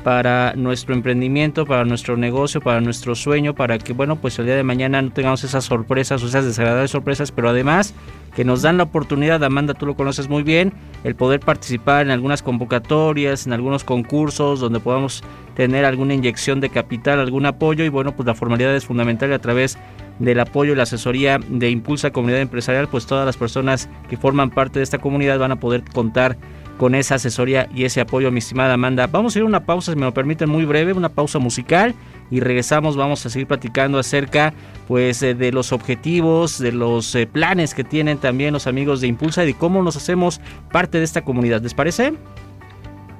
para 0.03 0.53
nuestro 0.55 0.93
emprendimiento, 0.95 1.65
para 1.65 1.85
nuestro 1.85 2.17
negocio, 2.17 2.61
para 2.61 2.81
nuestro 2.81 3.15
sueño, 3.15 3.53
para 3.53 3.77
que, 3.77 3.93
bueno, 3.93 4.15
pues 4.15 4.39
el 4.39 4.45
día 4.45 4.55
de 4.55 4.63
mañana 4.63 5.01
no 5.01 5.11
tengamos 5.11 5.43
esas 5.43 5.65
sorpresas 5.65 6.23
o 6.23 6.27
esas 6.27 6.45
desagradables 6.45 6.91
sorpresas, 6.91 7.31
pero 7.31 7.49
además 7.49 7.93
que 8.35 8.45
nos 8.45 8.61
dan 8.61 8.77
la 8.77 8.83
oportunidad, 8.83 9.43
Amanda, 9.43 9.73
tú 9.73 9.85
lo 9.85 9.95
conoces 9.95 10.29
muy 10.29 10.43
bien, 10.43 10.71
el 11.03 11.15
poder 11.15 11.39
participar 11.39 12.05
en 12.05 12.11
algunas 12.11 12.41
convocatorias, 12.41 13.45
en 13.45 13.53
algunos 13.53 13.83
concursos 13.83 14.59
donde 14.59 14.79
podamos 14.79 15.23
tener 15.55 15.83
alguna 15.83 16.13
inyección 16.13 16.61
de 16.61 16.69
capital, 16.69 17.19
algún 17.19 17.45
apoyo 17.45 17.83
y 17.83 17.89
bueno, 17.89 18.15
pues 18.15 18.25
la 18.25 18.35
formalidad 18.35 18.75
es 18.75 18.85
fundamental 18.85 19.33
a 19.33 19.39
través 19.39 19.77
del 20.19 20.39
apoyo 20.39 20.73
y 20.73 20.75
la 20.75 20.83
asesoría 20.83 21.39
de 21.49 21.69
Impulsa 21.69 22.11
Comunidad 22.11 22.41
Empresarial, 22.41 22.87
pues 22.87 23.05
todas 23.05 23.25
las 23.25 23.37
personas 23.37 23.89
que 24.09 24.17
forman 24.17 24.51
parte 24.51 24.79
de 24.79 24.83
esta 24.83 24.99
comunidad 24.99 25.39
van 25.39 25.51
a 25.51 25.59
poder 25.59 25.83
contar 25.83 26.37
con 26.79 26.95
esa 26.95 27.15
asesoría 27.15 27.67
y 27.75 27.83
ese 27.83 27.99
apoyo, 27.99 28.31
mi 28.31 28.39
estimada 28.39 28.73
Amanda. 28.73 29.05
Vamos 29.05 29.35
a 29.35 29.39
ir 29.39 29.43
a 29.43 29.47
una 29.47 29.65
pausa, 29.65 29.91
si 29.91 29.99
me 29.99 30.05
lo 30.05 30.13
permiten, 30.13 30.49
muy 30.49 30.63
breve, 30.63 30.93
una 30.93 31.09
pausa 31.09 31.37
musical 31.37 31.93
y 32.31 32.39
regresamos, 32.39 32.95
vamos 32.95 33.25
a 33.25 33.29
seguir 33.29 33.47
platicando 33.47 33.99
acerca 33.99 34.53
pues 34.87 35.21
eh, 35.21 35.35
de 35.35 35.51
los 35.51 35.73
objetivos, 35.73 36.57
de 36.57 36.71
los 36.71 37.13
eh, 37.15 37.27
planes 37.27 37.73
que 37.73 37.83
tienen 37.83 38.17
también 38.17 38.53
los 38.53 38.65
amigos 38.65 39.01
de 39.01 39.07
Impulsa 39.07 39.43
y 39.43 39.47
de 39.47 39.53
cómo 39.55 39.83
nos 39.83 39.97
hacemos 39.97 40.39
parte 40.71 40.99
de 40.99 41.03
esta 41.03 41.21
comunidad. 41.21 41.61
¿Les 41.61 41.73
parece? 41.73 42.13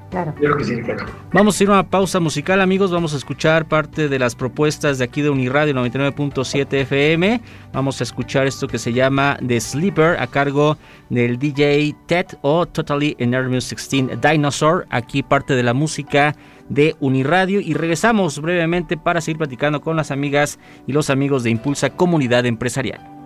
Claro. 0.09 0.33
Creo 0.35 0.57
que 0.57 0.63
sí, 0.63 0.81
claro. 0.81 1.05
Vamos 1.31 1.59
a 1.59 1.63
ir 1.63 1.69
a 1.69 1.73
una 1.73 1.89
pausa 1.89 2.19
musical, 2.19 2.61
amigos. 2.61 2.91
Vamos 2.91 3.13
a 3.13 3.17
escuchar 3.17 3.67
parte 3.67 4.09
de 4.09 4.19
las 4.19 4.35
propuestas 4.35 4.97
de 4.97 5.03
aquí 5.03 5.21
de 5.21 5.29
Uniradio 5.29 5.73
99.7 5.75 6.73
FM. 6.81 7.41
Vamos 7.73 7.99
a 8.01 8.03
escuchar 8.03 8.47
esto 8.47 8.67
que 8.67 8.79
se 8.79 8.91
llama 8.91 9.37
The 9.45 9.59
Sleeper 9.61 10.19
a 10.19 10.25
cargo 10.27 10.77
del 11.09 11.37
DJ 11.37 11.95
Ted 12.07 12.25
o 12.41 12.65
Totally 12.65 13.15
Enormous 13.19 13.69
16 13.69 14.19
Dinosaur. 14.21 14.87
Aquí 14.89 15.21
parte 15.21 15.55
de 15.55 15.63
la 15.63 15.73
música 15.73 16.35
de 16.69 16.95
Uniradio 16.99 17.59
y 17.59 17.73
regresamos 17.73 18.39
brevemente 18.41 18.97
para 18.97 19.21
seguir 19.21 19.37
platicando 19.37 19.81
con 19.81 19.95
las 19.95 20.11
amigas 20.11 20.59
y 20.87 20.93
los 20.93 21.09
amigos 21.09 21.43
de 21.43 21.51
Impulsa 21.51 21.91
Comunidad 21.91 22.45
Empresarial. 22.45 23.18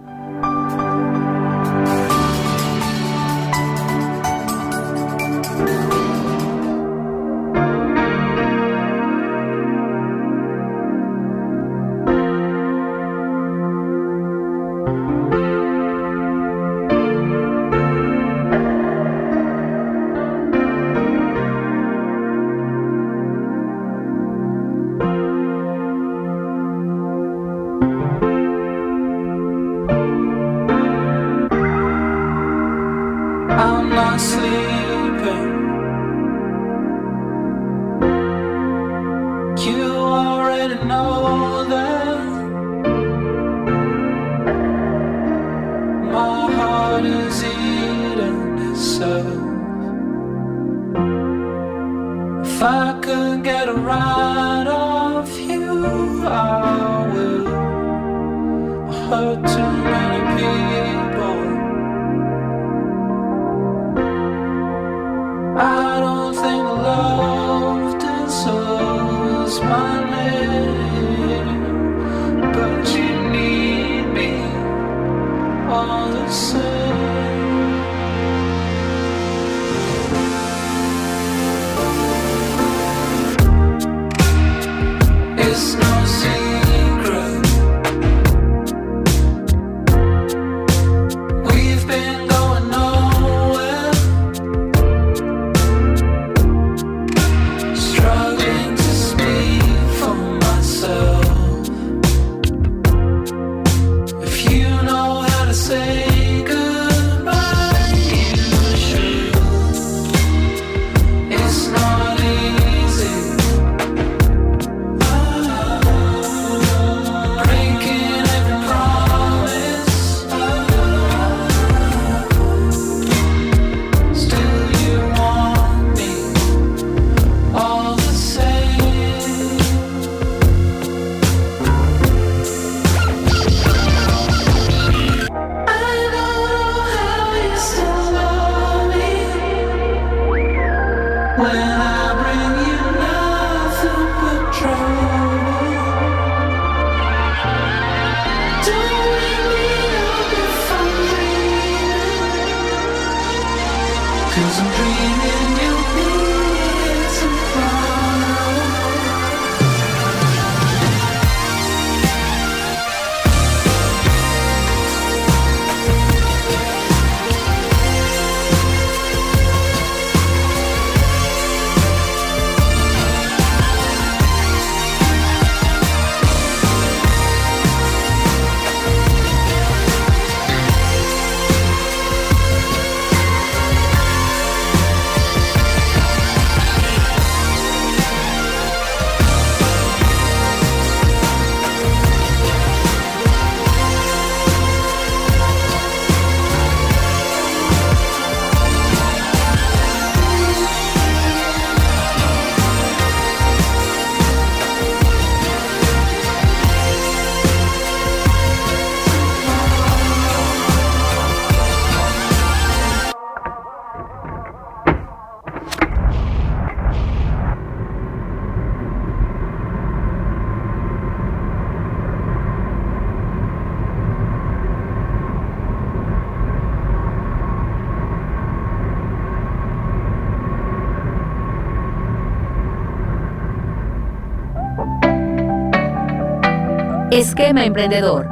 Esquema 237.14 237.64
Emprendedor. 237.64 238.28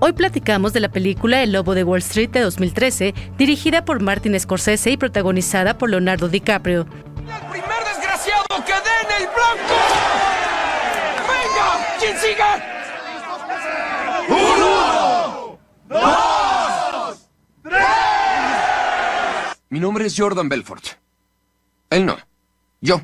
Hoy 0.00 0.14
platicamos 0.14 0.72
de 0.72 0.80
la 0.80 0.88
película 0.88 1.42
El 1.42 1.52
Lobo 1.52 1.74
de 1.74 1.84
Wall 1.84 1.98
Street 1.98 2.30
de 2.30 2.40
2013, 2.40 3.12
dirigida 3.36 3.84
por 3.84 4.00
Martin 4.00 4.40
Scorsese 4.40 4.92
y 4.92 4.96
protagonizada 4.96 5.76
por 5.76 5.90
Leonardo 5.90 6.30
DiCaprio. 6.30 6.86
¡El 7.18 7.50
primer 7.50 7.84
desgraciado 7.84 8.46
que 8.64 8.72
den 8.72 9.18
el 9.18 9.26
blanco! 9.26 9.76
¡Venga! 11.28 11.98
¿Quién 11.98 12.16
sigue? 12.16 12.79
Mi 19.72 19.78
nombre 19.78 20.04
es 20.04 20.16
Jordan 20.18 20.48
Belfort. 20.48 20.84
Él 21.90 22.04
no. 22.04 22.16
Yo. 22.80 23.02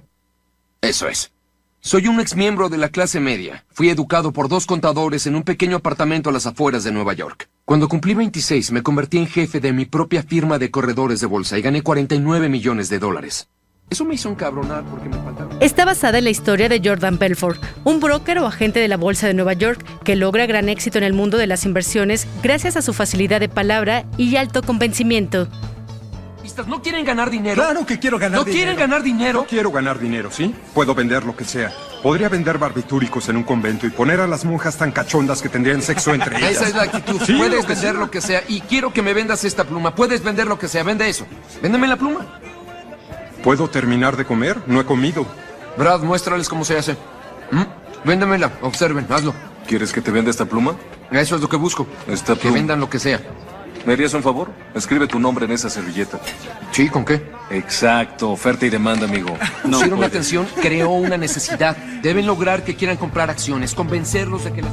Eso 0.81 1.07
es. 1.07 1.31
Soy 1.79 2.09
un 2.09 2.18
exmiembro 2.18 2.68
de 2.68 2.76
la 2.76 2.88
clase 2.88 3.20
media. 3.20 3.64
Fui 3.70 3.88
educado 3.88 4.33
por 4.33 4.48
dos 4.48 4.66
contadores 4.66 5.29
en 5.29 5.37
un 5.37 5.44
pequeño 5.44 5.76
apartamento 5.76 6.29
a 6.29 6.33
las 6.33 6.44
afueras 6.44 6.83
de 6.83 6.90
Nueva 6.90 7.12
York. 7.12 7.48
Cuando 7.64 7.87
cumplí 7.87 8.14
26 8.14 8.72
me 8.72 8.83
convertí 8.83 9.18
en 9.18 9.29
jefe 9.29 9.61
de 9.61 9.72
mi 9.72 9.85
propia 9.85 10.24
firma 10.24 10.59
de 10.59 10.72
corredores 10.72 11.20
de 11.20 11.29
bolsa 11.29 11.57
y 11.57 11.62
gané 11.62 11.83
49 11.83 12.48
millones 12.48 12.88
de 12.88 12.98
dólares. 12.98 13.48
Eso 13.88 14.05
me 14.05 14.16
hizo 14.16 14.29
encabronar 14.29 14.83
porque 14.87 15.09
me 15.09 15.22
faltaron... 15.22 15.59
Está 15.61 15.85
basada 15.85 16.18
en 16.18 16.24
la 16.24 16.31
historia 16.31 16.68
de 16.68 16.81
Jordan 16.85 17.16
Belfort, 17.16 17.62
un 17.85 18.00
broker 18.00 18.40
o 18.40 18.46
agente 18.46 18.81
de 18.81 18.88
la 18.88 18.96
Bolsa 18.96 19.29
de 19.29 19.35
Nueva 19.35 19.52
York 19.52 19.85
que 20.02 20.16
logra 20.16 20.46
gran 20.46 20.68
éxito 20.68 20.98
en 20.98 21.05
el 21.05 21.12
mundo 21.12 21.38
de 21.38 21.46
las 21.46 21.64
inversiones 21.64 22.26
gracias 22.42 22.76
a 22.76 22.83
su 22.83 22.92
facilidad 22.92 23.38
de 23.38 23.48
palabra 23.48 24.05
y 24.16 24.35
alto 24.35 24.62
convencimiento. 24.62 25.46
¿No 26.66 26.82
quieren 26.82 27.04
ganar 27.04 27.30
dinero? 27.30 27.54
Claro 27.62 27.85
que 27.87 27.98
quiero 27.98 28.18
ganar 28.18 28.38
¿No 28.38 28.44
dinero. 28.44 28.56
quieren 28.64 28.76
ganar 28.78 29.02
dinero? 29.02 29.40
No 29.40 29.46
quiero 29.46 29.70
ganar 29.70 29.98
dinero, 29.98 30.30
¿sí? 30.30 30.54
Puedo 30.74 30.94
vender 30.94 31.24
lo 31.24 31.37
que 31.37 31.44
sea. 31.44 31.72
Podría 32.02 32.28
vender 32.28 32.59
barbitúricos 32.59 33.28
en 33.28 33.37
un 33.37 33.42
convento 33.42 33.87
y 33.87 33.90
poner 33.90 34.20
a 34.20 34.26
las 34.26 34.44
monjas 34.44 34.76
tan 34.76 34.92
cachondas 34.92 35.42
que 35.42 35.48
tendrían 35.48 35.82
sexo 35.82 36.14
entre 36.14 36.37
ellas. 36.38 36.52
Esa 36.52 36.68
es 36.68 36.74
la 36.74 36.82
actitud. 36.82 37.20
Sí, 37.24 37.35
Puedes 37.35 37.54
lo 37.56 37.61
que 37.62 37.74
vender 37.74 37.92
sea. 37.92 37.92
lo 38.00 38.11
que 38.11 38.20
sea 38.20 38.42
y 38.48 38.61
quiero 38.61 38.92
que 38.92 39.02
me 39.02 39.12
vendas 39.14 39.44
esta 39.44 39.64
pluma. 39.64 39.94
Puedes 39.94 40.22
vender 40.22 40.46
lo 40.46 40.59
que 40.59 40.68
sea. 40.68 40.82
Vende 40.82 41.09
eso. 41.09 41.26
Véndeme 41.62 41.87
la 41.88 41.96
pluma. 41.96 42.40
¿Puedo 43.42 43.68
terminar 43.68 44.16
de 44.16 44.24
comer? 44.24 44.59
No 44.66 44.80
he 44.80 44.85
comido. 44.85 45.26
Brad, 45.76 46.00
muéstrales 46.00 46.48
cómo 46.48 46.64
se 46.64 46.76
hace. 46.78 46.96
¿Mm? 47.50 47.62
Véndemela. 48.04 48.52
Observen. 48.62 49.06
Hazlo. 49.11 49.35
¿Quieres 49.66 49.92
que 49.92 50.00
te 50.00 50.11
venda 50.11 50.30
esta 50.30 50.44
pluma? 50.46 50.76
Eso 51.11 51.37
es 51.37 51.42
lo 51.42 51.48
que 51.48 51.56
busco. 51.56 51.87
Esta 52.09 52.35
Que 52.35 52.40
pluma. 52.42 52.54
vendan 52.56 52.80
lo 52.80 52.88
que 52.90 52.98
sea. 52.98 53.20
¿Me 53.87 53.92
harías 53.92 54.12
un 54.14 54.22
favor? 54.22 54.51
Escribe 54.75 55.07
tu 55.07 55.20
nombre 55.20 55.44
en 55.44 55.53
esa 55.53 55.70
servilleta. 55.70 56.18
Sí, 56.72 56.88
¿con 56.88 57.05
qué? 57.05 57.22
Exacto, 57.51 58.31
oferta 58.31 58.66
y 58.66 58.70
demanda, 58.70 59.07
amigo. 59.07 59.29
No 59.64 59.79
Pusieron 59.79 59.99
puedes. 59.99 60.12
atención, 60.12 60.46
creó 60.61 60.90
una 60.90 61.16
necesidad. 61.16 61.77
Deben 62.03 62.27
lograr 62.27 62.64
que 62.64 62.75
quieran 62.75 62.96
comprar 62.96 63.31
acciones, 63.31 63.75
convencerlos 63.75 64.44
de 64.44 64.53
que 64.53 64.62
las... 64.62 64.72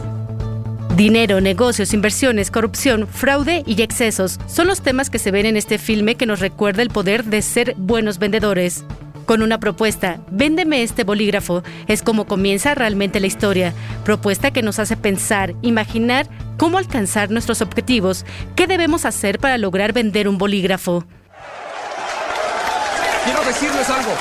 Dinero, 0.95 1.41
negocios, 1.41 1.93
inversiones, 1.93 2.51
corrupción, 2.51 3.07
fraude 3.07 3.63
y 3.65 3.81
excesos 3.81 4.39
son 4.47 4.67
los 4.67 4.81
temas 4.81 5.09
que 5.09 5.17
se 5.19 5.31
ven 5.31 5.45
en 5.47 5.57
este 5.57 5.77
filme 5.79 6.15
que 6.15 6.25
nos 6.27 6.39
recuerda 6.39 6.81
el 6.83 6.89
poder 6.89 7.23
de 7.23 7.41
ser 7.41 7.73
buenos 7.77 8.19
vendedores. 8.19 8.83
Con 9.25 9.41
una 9.41 9.59
propuesta, 9.59 10.19
véndeme 10.29 10.83
este 10.83 11.05
bolígrafo, 11.05 11.63
es 11.87 12.03
como 12.03 12.25
comienza 12.25 12.75
realmente 12.75 13.21
la 13.21 13.27
historia. 13.27 13.73
Propuesta 14.03 14.51
que 14.51 14.61
nos 14.61 14.79
hace 14.79 14.97
pensar, 14.97 15.53
imaginar 15.61 16.27
cómo 16.57 16.77
alcanzar 16.77 17.31
nuestros 17.31 17.61
objetivos, 17.61 18.25
qué 18.55 18.67
debemos 18.67 19.05
hacer 19.05 19.39
para 19.39 19.57
lograr 19.57 19.93
vender 19.93 20.27
un 20.27 20.37
bolígrafo. 20.37 21.05
Quiero 23.23 23.43
decirles 23.45 23.89
algo. 23.89 24.11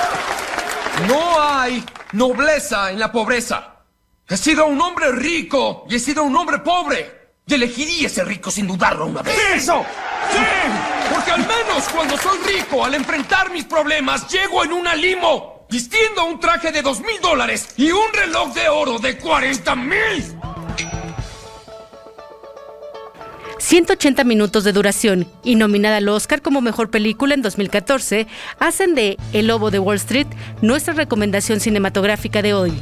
No 1.09 1.43
hay 1.43 1.85
nobleza 2.13 2.93
en 2.93 3.01
la 3.01 3.11
pobreza. 3.11 3.81
He 4.29 4.37
sido 4.37 4.67
un 4.67 4.81
hombre 4.81 5.11
rico 5.11 5.85
y 5.91 5.97
he 5.97 5.99
sido 5.99 6.23
un 6.23 6.37
hombre 6.37 6.61
pobre. 6.61 7.23
Y 7.45 7.55
elegiría 7.55 8.09
ser 8.09 8.29
rico 8.29 8.53
sin 8.53 8.69
dudarlo 8.69 9.07
una 9.07 9.23
vez. 9.23 9.37
¡Eso! 9.57 9.85
¡Sí! 10.31 11.02
Porque 11.25 11.41
al 11.41 11.47
menos 11.47 11.89
cuando 11.93 12.17
soy 12.17 12.37
rico, 12.39 12.85
al 12.85 12.95
enfrentar 12.95 13.53
mis 13.53 13.65
problemas, 13.65 14.27
llego 14.29 14.65
en 14.65 14.73
una 14.73 14.97
limo, 14.97 15.67
vistiendo 15.71 16.25
un 16.25 16.41
traje 16.41 16.73
de 16.73 16.83
dos 16.83 16.99
mil 16.99 17.21
dólares 17.21 17.69
y 17.77 17.93
un 17.93 18.13
reloj 18.13 18.53
de 18.53 18.69
oro 18.69 18.99
de 18.99 19.17
40 19.19 19.77
mil. 19.77 20.37
180 23.59 24.25
minutos 24.25 24.65
de 24.65 24.73
duración 24.73 25.29
y 25.45 25.55
nominada 25.55 25.99
al 25.99 26.09
Oscar 26.09 26.43
como 26.43 26.61
mejor 26.61 26.91
película 26.91 27.35
en 27.35 27.43
2014, 27.43 28.27
hacen 28.59 28.97
de 28.97 29.17
El 29.33 29.47
Lobo 29.47 29.71
de 29.71 29.79
Wall 29.79 29.99
Street 29.99 30.27
nuestra 30.61 30.93
recomendación 30.93 31.61
cinematográfica 31.61 32.43
de 32.43 32.55
hoy. 32.55 32.73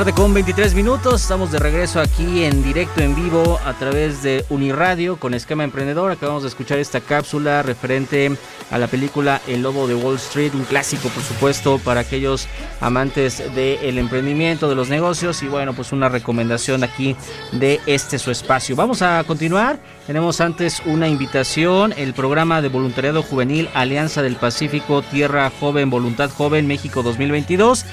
Con 0.00 0.32
23 0.32 0.74
minutos. 0.74 1.20
Estamos 1.20 1.52
de 1.52 1.58
regreso 1.58 2.00
aquí 2.00 2.44
en 2.44 2.62
directo, 2.62 3.02
en 3.02 3.14
vivo, 3.14 3.60
a 3.66 3.74
través 3.74 4.22
de 4.22 4.46
Uniradio 4.48 5.18
con 5.18 5.34
Esquema 5.34 5.62
Emprendedor. 5.62 6.10
Acabamos 6.10 6.42
de 6.42 6.48
escuchar 6.48 6.78
esta 6.78 7.02
cápsula 7.02 7.62
referente 7.62 8.34
a 8.70 8.78
la 8.78 8.86
película 8.86 9.42
El 9.46 9.60
Lobo 9.60 9.86
de 9.86 9.94
Wall 9.94 10.16
Street, 10.16 10.54
un 10.54 10.64
clásico, 10.64 11.10
por 11.10 11.22
supuesto, 11.22 11.78
para 11.78 12.00
aquellos 12.00 12.48
amantes 12.80 13.42
del 13.54 13.98
emprendimiento, 13.98 14.70
de 14.70 14.74
los 14.74 14.88
negocios. 14.88 15.42
Y 15.42 15.48
bueno, 15.48 15.74
pues 15.74 15.92
una 15.92 16.08
recomendación 16.08 16.82
aquí 16.82 17.14
de 17.52 17.78
este 17.84 18.18
su 18.18 18.30
espacio. 18.30 18.74
Vamos 18.76 19.02
a 19.02 19.22
continuar. 19.24 19.78
Tenemos 20.06 20.40
antes 20.40 20.80
una 20.86 21.08
invitación, 21.08 21.92
el 21.94 22.14
programa 22.14 22.62
de 22.62 22.68
voluntariado 22.68 23.22
juvenil 23.22 23.68
Alianza 23.74 24.22
del 24.22 24.36
Pacífico, 24.36 25.02
Tierra 25.02 25.52
Joven, 25.60 25.90
Voluntad 25.90 26.30
Joven, 26.30 26.66
México 26.66 27.02
2022 27.02 27.84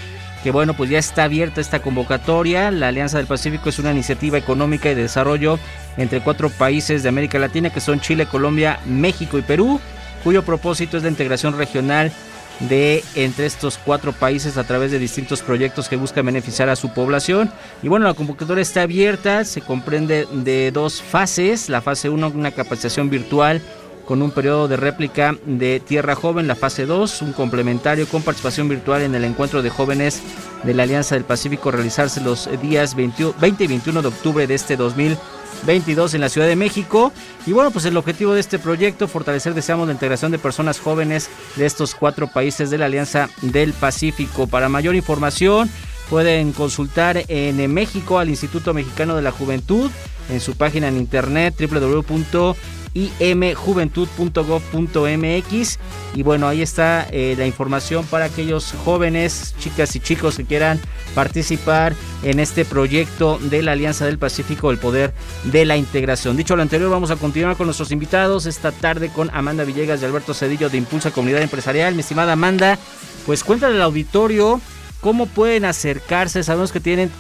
que 0.48 0.52
bueno, 0.52 0.76
pues 0.76 0.90
ya 0.90 0.98
está 0.98 1.26
abierta 1.26 1.60
esta 1.60 1.82
convocatoria. 1.82 2.72
La 2.72 2.88
Alianza 2.88 3.18
del 3.18 3.28
Pacífico 3.28 3.68
es 3.68 3.80
una 3.80 3.92
iniciativa 3.92 4.38
económica 4.38 4.90
y 4.90 4.96
de 4.96 5.02
desarrollo 5.02 5.60
entre 5.98 6.22
cuatro 6.22 6.50
países 6.50 7.04
de 7.04 7.10
América 7.10 7.38
Latina 7.38 7.70
que 7.70 7.82
son 7.82 8.00
Chile, 8.00 8.28
Colombia, 8.28 8.80
México 8.86 9.38
y 9.38 9.42
Perú, 9.42 9.82
cuyo 10.24 10.44
propósito 10.44 10.96
es 10.96 11.04
la 11.04 11.10
integración 11.10 11.58
regional 11.58 12.14
de 12.62 13.04
entre 13.16 13.46
estos 13.46 13.78
cuatro 13.78 14.14
países 14.14 14.56
a 14.56 14.64
través 14.64 14.90
de 14.90 15.00
distintos 15.00 15.42
proyectos 15.42 15.90
que 15.90 15.98
buscan 15.98 16.26
beneficiar 16.26 16.70
a 16.70 16.78
su 16.78 16.94
población. 16.94 17.52
Y 17.84 17.90
bueno, 17.90 18.08
la 18.08 18.14
convocatoria 18.14 18.62
está 18.62 18.84
abierta, 18.84 19.44
se 19.44 19.60
comprende 19.60 20.30
de 20.32 20.72
dos 20.72 21.02
fases. 21.02 21.68
La 21.68 21.82
fase 21.82 22.10
1, 22.10 22.26
una 22.30 22.52
capacitación 22.52 23.10
virtual 23.10 23.62
con 24.08 24.22
un 24.22 24.32
periodo 24.32 24.70
de 24.70 24.78
réplica 24.78 25.36
de 25.46 25.82
Tierra 25.82 26.15
Joven, 26.15 26.48
la 26.48 26.56
fase 26.56 26.86
2, 26.86 27.22
un 27.24 27.34
complementario 27.34 28.08
con 28.08 28.24
participación 28.24 28.70
virtual 28.70 29.02
en 29.02 29.13
el 29.13 29.26
encuentro 29.26 29.62
de 29.62 29.70
jóvenes 29.70 30.22
de 30.63 30.74
la 30.74 30.84
Alianza 30.84 31.15
del 31.15 31.26
Pacífico, 31.26 31.72
realizarse 31.72 32.22
los 32.22 32.50
días 32.62 32.96
20, 32.96 33.34
20 33.39 33.63
y 33.65 33.67
21 33.67 34.02
de 34.02 34.08
octubre 34.08 34.48
de 34.48 34.56
este 34.56 34.78
2022 34.78 36.13
en 36.13 36.22
la 36.22 36.30
Ciudad 36.30 36.48
de 36.48 36.56
México. 36.56 37.12
Y 37.46 37.52
bueno, 37.52 37.70
pues 37.72 37.84
el 37.84 37.98
objetivo 37.98 38.34
de 38.34 38.39
este 38.39 38.60
proyecto, 38.60 39.10
fortalecer, 39.10 39.54
deseamos, 39.54 39.88
la 39.88 39.93
integración 39.93 40.32
de 40.32 40.39
personas 40.39 40.80
jóvenes 40.80 41.30
de 41.58 41.65
estos 41.65 41.93
cuatro 41.93 42.28
países 42.28 42.70
de 42.70 42.78
la 42.78 42.86
Alianza 42.86 43.30
del 43.41 43.74
Pacífico. 43.74 44.48
Para 44.48 44.70
mayor 44.70 44.96
información, 44.96 45.70
pueden 46.10 46.54
consultar 46.54 47.26
en 47.28 47.74
México 47.74 48.20
al 48.20 48.30
Instituto 48.30 48.74
Mexicano 48.74 49.17
de 49.17 49.22
la 49.22 49.32
Juventud 49.32 49.91
en 50.30 50.39
su 50.39 50.56
página 50.56 50.88
en 50.88 50.96
internet 50.96 51.56
www 51.60 52.56
imjuventud.gov.mx 52.98 55.80
y 56.16 56.24
bueno 56.24 56.48
ahí 56.48 56.64
está 56.64 57.08
eh, 57.12 57.36
la 57.38 57.46
información 57.46 58.04
para 58.06 58.26
aquellos 58.26 58.74
jóvenes 58.84 59.54
chicas 59.60 59.96
y 59.96 60.00
chicos 60.00 60.38
que 60.38 60.46
quieran 60.46 60.80
participar 61.14 61.94
en 62.24 62.40
este 62.40 62.66
proyecto 62.66 63.38
de 63.40 63.62
la 63.62 63.74
Alianza 63.74 64.06
del 64.06 64.18
Pacífico 64.18 64.72
el 64.72 64.80
poder 64.80 65.14
de 65.44 65.66
la 65.66 65.78
integración. 65.78 66.38
Dicho 66.38 66.56
lo 66.56 66.64
anterior 66.64 66.90
vamos 66.90 67.12
a 67.12 67.18
continuar 67.18 67.56
con 67.56 67.68
nuestros 67.68 67.92
invitados 67.92 68.48
esta 68.48 68.72
tarde 68.72 69.10
con 69.10 69.30
Amanda 69.34 69.64
Villegas 69.64 70.02
y 70.02 70.06
Alberto 70.06 70.34
Cedillo 70.34 70.70
de 70.70 70.78
Impulsa 70.78 71.12
Comunidad 71.12 71.44
Empresarial. 71.44 71.94
Mi 71.94 72.02
estimada 72.02 72.34
Amanda 72.34 72.80
pues 73.28 73.44
cuéntale 73.44 73.76
al 73.76 73.84
auditorio 73.84 74.60
cómo 75.02 75.28
pueden 75.28 75.66
acercarse. 75.66 76.44
Sabemos 76.44 76.72
que 76.72 76.80
tienen 76.80 77.12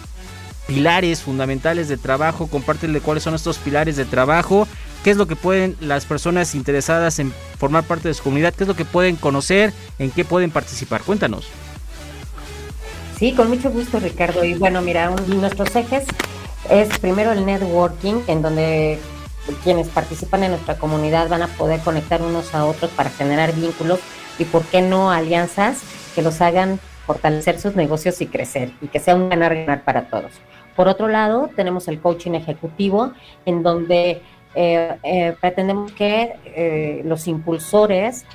pilares 0.67 1.21
fundamentales 1.21 1.87
de 1.87 1.97
trabajo, 1.97 2.47
compártele 2.47 2.99
cuáles 2.99 3.23
son 3.23 3.33
estos 3.33 3.57
pilares 3.57 3.95
de 3.95 4.05
trabajo, 4.05 4.67
qué 5.03 5.11
es 5.11 5.17
lo 5.17 5.27
que 5.27 5.35
pueden 5.35 5.75
las 5.79 6.05
personas 6.05 6.55
interesadas 6.55 7.19
en 7.19 7.33
formar 7.57 7.83
parte 7.83 8.07
de 8.07 8.13
su 8.13 8.23
comunidad, 8.23 8.53
qué 8.53 8.63
es 8.63 8.67
lo 8.67 8.75
que 8.75 8.85
pueden 8.85 9.15
conocer, 9.15 9.73
en 9.99 10.11
qué 10.11 10.25
pueden 10.25 10.51
participar. 10.51 11.01
Cuéntanos. 11.01 11.47
Sí, 13.17 13.33
con 13.33 13.49
mucho 13.49 13.71
gusto, 13.71 13.99
Ricardo. 13.99 14.43
Y 14.43 14.53
bueno, 14.53 14.81
mira, 14.81 15.09
un, 15.09 15.41
nuestros 15.41 15.75
ejes 15.75 16.05
es 16.69 16.99
primero 16.99 17.31
el 17.31 17.45
networking, 17.45 18.21
en 18.27 18.41
donde 18.41 18.99
quienes 19.63 19.87
participan 19.87 20.43
en 20.43 20.51
nuestra 20.51 20.77
comunidad 20.77 21.29
van 21.29 21.41
a 21.41 21.47
poder 21.47 21.79
conectar 21.79 22.21
unos 22.21 22.53
a 22.53 22.65
otros 22.65 22.91
para 22.91 23.09
generar 23.09 23.55
vínculos 23.55 23.99
y, 24.37 24.43
¿por 24.43 24.63
qué 24.65 24.81
no, 24.81 25.09
alianzas 25.09 25.79
que 26.13 26.21
los 26.21 26.41
hagan 26.41 26.79
fortalecer 27.07 27.59
sus 27.59 27.75
negocios 27.75 28.21
y 28.21 28.27
crecer 28.27 28.73
y 28.81 28.89
que 28.89 28.99
sea 28.99 29.15
un 29.15 29.29
ganar-ganar 29.29 29.83
para 29.83 30.09
todos. 30.09 30.33
Por 30.75 30.87
otro 30.87 31.07
lado, 31.07 31.49
tenemos 31.55 31.87
el 31.87 31.99
coaching 31.99 32.33
ejecutivo, 32.33 33.13
en 33.45 33.63
donde 33.63 34.21
eh, 34.59 34.97
eh, 35.03 35.35
pretendemos 35.39 35.91
que 35.91 36.33
eh, 36.45 37.03
los 37.05 37.27
impulsores 37.27 38.25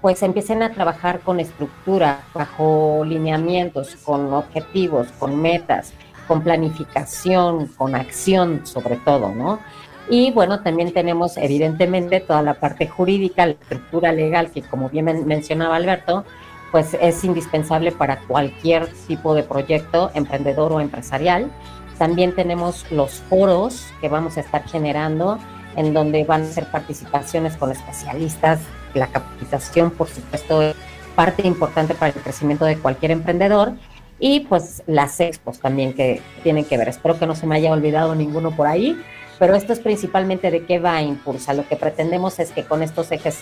pues 0.00 0.20
empiecen 0.24 0.64
a 0.64 0.72
trabajar 0.72 1.20
con 1.20 1.38
estructura, 1.38 2.22
bajo 2.34 3.04
lineamientos, 3.06 3.94
con 4.04 4.32
objetivos, 4.32 5.06
con 5.20 5.40
metas, 5.40 5.92
con 6.26 6.42
planificación, 6.42 7.68
con 7.68 7.94
acción 7.94 8.66
sobre 8.66 8.96
todo, 8.96 9.32
¿no? 9.32 9.60
Y 10.08 10.32
bueno, 10.32 10.60
también 10.60 10.92
tenemos 10.92 11.36
evidentemente 11.36 12.18
toda 12.18 12.42
la 12.42 12.54
parte 12.54 12.88
jurídica, 12.88 13.46
la 13.46 13.52
estructura 13.52 14.10
legal, 14.10 14.50
que 14.50 14.62
como 14.62 14.88
bien 14.88 15.24
mencionaba 15.24 15.76
Alberto, 15.76 16.24
pues 16.72 16.96
es 17.00 17.22
indispensable 17.22 17.92
para 17.92 18.18
cualquier 18.22 18.88
tipo 19.06 19.34
de 19.34 19.44
proyecto 19.44 20.10
emprendedor 20.14 20.72
o 20.72 20.80
empresarial. 20.80 21.48
También 21.96 22.34
tenemos 22.34 22.90
los 22.90 23.20
foros 23.28 23.86
que 24.00 24.08
vamos 24.08 24.36
a 24.36 24.40
estar 24.40 24.66
generando, 24.66 25.38
en 25.76 25.94
donde 25.94 26.24
van 26.24 26.42
a 26.42 26.46
ser 26.46 26.66
participaciones 26.66 27.56
con 27.56 27.70
especialistas. 27.70 28.60
La 28.94 29.06
capacitación, 29.06 29.90
por 29.90 30.08
supuesto, 30.08 30.62
es 30.62 30.74
parte 31.14 31.46
importante 31.46 31.94
para 31.94 32.12
el 32.12 32.20
crecimiento 32.20 32.64
de 32.64 32.78
cualquier 32.78 33.12
emprendedor. 33.12 33.72
Y 34.18 34.40
pues 34.40 34.82
las 34.86 35.18
expos 35.20 35.60
también 35.60 35.94
que 35.94 36.20
tienen 36.42 36.64
que 36.64 36.76
ver. 36.76 36.88
Espero 36.88 37.18
que 37.18 37.26
no 37.26 37.34
se 37.34 37.46
me 37.46 37.56
haya 37.56 37.72
olvidado 37.72 38.14
ninguno 38.14 38.50
por 38.50 38.66
ahí, 38.66 39.00
pero 39.38 39.54
esto 39.54 39.72
es 39.72 39.80
principalmente 39.80 40.50
de 40.50 40.66
qué 40.66 40.78
va 40.78 40.96
a 40.96 41.02
impulsar. 41.02 41.56
Lo 41.56 41.66
que 41.66 41.76
pretendemos 41.76 42.38
es 42.38 42.50
que 42.50 42.64
con 42.64 42.82
estos 42.82 43.10
ejes 43.12 43.38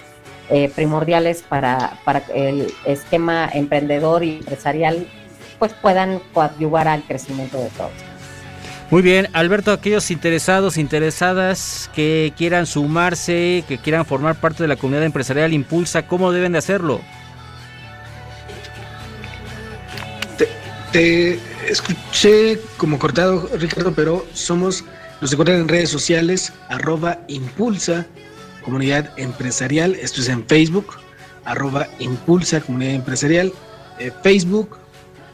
eh, 0.51 0.71
primordiales 0.75 1.43
para, 1.43 1.99
para 2.05 2.23
el 2.33 2.73
esquema 2.87 3.51
emprendedor 3.53 4.23
y 4.23 4.37
empresarial, 4.37 5.09
pues 5.59 5.73
puedan 5.75 6.21
coadyuvar 6.33 6.87
al 6.87 7.03
crecimiento 7.03 7.59
de 7.59 7.71
todos. 7.71 8.08
Muy 8.91 9.03
bien, 9.03 9.29
Alberto, 9.35 9.71
aquellos 9.71 10.11
interesados, 10.11 10.79
interesadas 10.79 11.91
que 11.95 12.33
quieran 12.39 12.65
sumarse, 12.65 13.63
que 13.69 13.77
quieran 13.77 14.07
formar 14.07 14.41
parte 14.41 14.63
de 14.63 14.69
la 14.69 14.77
comunidad 14.77 15.05
empresarial 15.05 15.53
Impulsa, 15.53 16.07
¿cómo 16.07 16.33
deben 16.33 16.53
de 16.53 16.59
hacerlo? 16.59 17.03
Te, 20.91 21.39
escuché 21.69 22.59
como 22.79 22.99
cortado, 22.99 23.51
Ricardo, 23.59 23.93
pero 23.93 24.25
somos, 24.33 24.83
nos 25.21 25.33
encuentran 25.33 25.61
en 25.61 25.69
redes 25.69 25.91
sociales, 25.91 26.55
arroba 26.71 27.19
Impulsa 27.29 28.07
Comunidad 28.65 29.11
Empresarial, 29.19 29.97
esto 29.97 30.23
es 30.23 30.31
en 30.31 30.47
Facebook, 30.47 30.95
arroba 31.45 31.89
Impulsa 31.99 32.63
Comunidad 32.63 32.95
Empresarial, 32.95 33.53
eh, 33.99 34.13
Facebook, 34.23 34.79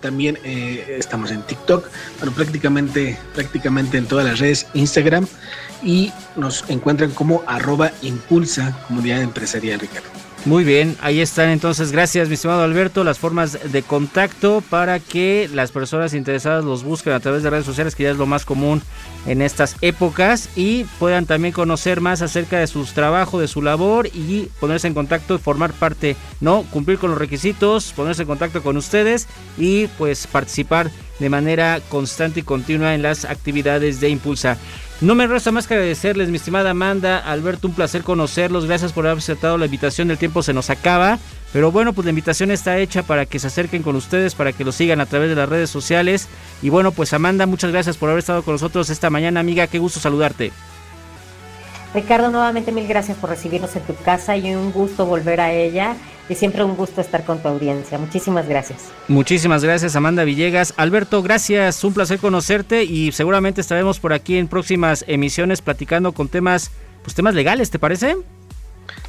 también 0.05 0.39
eh, 0.45 0.97
estamos 0.99 1.31
en 1.31 1.41
TikTok, 1.41 1.89
bueno, 2.19 2.35
prácticamente, 2.35 3.19
prácticamente 3.35 3.97
en 3.97 4.05
todas 4.05 4.27
las 4.27 4.39
redes, 4.39 4.67
Instagram, 4.75 5.27
y 5.83 6.13
nos 6.37 6.69
encuentran 6.69 7.11
como 7.13 7.43
arroba 7.47 7.91
Impulsa 8.03 8.77
Comunidad 8.87 9.23
Empresarial, 9.23 9.81
Ricardo. 9.81 10.11
Muy 10.47 10.63
bien, 10.63 10.95
ahí 11.01 11.23
están 11.23 11.49
entonces, 11.49 11.91
gracias 11.91 12.29
mi 12.29 12.35
estimado 12.35 12.63
Alberto, 12.63 13.03
las 13.03 13.19
formas 13.19 13.73
de 13.73 13.83
contacto 13.83 14.63
para 14.69 15.01
que 15.01 15.49
las 15.51 15.73
personas 15.73 16.13
interesadas 16.13 16.67
los 16.67 16.85
busquen 16.85 17.15
a 17.15 17.21
través 17.21 17.43
de 17.43 17.49
redes 17.49 17.65
sociales, 17.65 17.95
que 17.95 18.03
ya 18.03 18.11
es 18.11 18.19
lo 18.19 18.27
más 18.27 18.45
común 18.45 18.83
en 19.25 19.41
estas 19.41 19.77
épocas, 19.81 20.51
y 20.55 20.85
puedan 20.99 21.25
también 21.25 21.55
conocer 21.55 22.03
más 22.03 22.21
acerca 22.21 22.59
de 22.59 22.67
sus 22.67 22.93
trabajos, 22.93 23.41
de 23.41 23.49
su 23.49 23.63
labor 23.63 24.09
y 24.09 24.51
ponerse 24.61 24.87
en 24.87 24.93
contacto 24.93 25.35
y 25.35 25.39
formar 25.39 25.73
parte, 25.73 26.15
¿no? 26.43 26.65
Cumplir 26.65 26.99
con 26.99 27.09
los 27.09 27.19
requisitos, 27.19 27.95
ponerse 27.95 28.23
en 28.23 28.29
contacto 28.29 28.63
con 28.63 28.77
ustedes 28.77 29.27
y 29.57 29.87
pues 29.97 30.27
participar 30.27 30.91
de 31.21 31.31
manera 31.31 31.81
constante 31.89 32.41
y 32.41 32.43
continua 32.43 32.95
en 32.95 33.01
las 33.01 33.25
actividades 33.25 33.99
de 34.01 34.11
Impulsa. 34.11 34.59
No 35.05 35.15
me 35.15 35.27
resta 35.27 35.53
más 35.53 35.67
que 35.67 35.75
agradecerles, 35.75 36.31
mi 36.31 36.37
estimada 36.37 36.71
Amanda, 36.71 37.19
Alberto, 37.19 37.69
un 37.69 37.75
placer 37.75 38.03
conocerlos. 38.03 38.65
Gracias 38.65 38.95
por 38.95 39.07
haber 39.07 39.19
aceptado 39.19 39.59
la 39.59 39.67
invitación. 39.67 40.11
El 40.11 40.17
tiempo 40.17 40.43
se 40.43 40.55
nos 40.55 40.71
acaba. 40.71 41.19
Pero 41.53 41.71
bueno, 41.71 41.93
pues 41.93 42.07
la 42.07 42.11
invitación 42.11 42.51
está 42.51 42.79
hecha 42.79 43.03
para 43.03 43.27
que 43.27 43.39
se 43.39 43.49
acerquen 43.49 43.83
con 43.83 43.97
ustedes, 43.97 44.35
para 44.35 44.55
que 44.55 44.65
los 44.65 44.77
sigan 44.77 45.03
a 45.03 45.07
través 45.07 45.29
de 45.29 45.37
las 45.37 45.47
redes 45.47 45.69
sociales. 45.69 46.27
Y 46.63 46.71
bueno, 46.71 46.91
pues 46.91 47.13
Amanda, 47.13 47.45
muchas 47.45 47.71
gracias 47.71 47.99
por 47.99 48.09
haber 48.09 48.21
estado 48.21 48.43
con 48.45 48.55
nosotros 48.55 48.89
esta 48.89 49.11
mañana, 49.11 49.41
amiga. 49.41 49.67
Qué 49.67 49.79
gusto 49.79 50.01
saludarte. 50.01 50.53
Ricardo, 51.95 52.29
nuevamente 52.29 52.73
mil 52.73 52.89
gracias 52.89 53.17
por 53.17 53.31
recibirnos 53.31 53.77
en 53.77 53.83
tu 53.83 53.95
casa 53.95 54.37
y 54.37 54.53
un 54.53 54.73
gusto 54.73 55.07
volver 55.07 55.41
a 55.41 55.53
ella 55.53 55.97
y 56.29 56.35
siempre 56.35 56.65
un 56.65 56.77
gusto 56.77 57.01
estar 57.01 57.25
con 57.25 57.41
tu 57.41 57.49
audiencia. 57.49 57.99
Muchísimas 57.99 58.49
gracias. 58.49 58.87
Muchísimas 59.07 59.63
gracias, 59.63 59.95
Amanda 59.95 60.25
Villegas. 60.25 60.75
Alberto, 60.77 61.23
gracias, 61.23 61.85
un 61.85 61.95
placer 61.95 62.19
conocerte 62.19 62.83
y 62.83 63.13
seguramente 63.13 63.61
estaremos 63.61 64.01
por 64.01 64.13
aquí 64.13 64.39
en 64.39 64.49
próximas 64.49 65.05
emisiones 65.07 65.63
platicando 65.63 66.13
con 66.13 66.29
temas, 66.29 66.73
pues 67.03 67.15
temas 67.15 67.35
legales, 67.35 67.71
¿te 67.71 67.79
parece? 67.79 68.17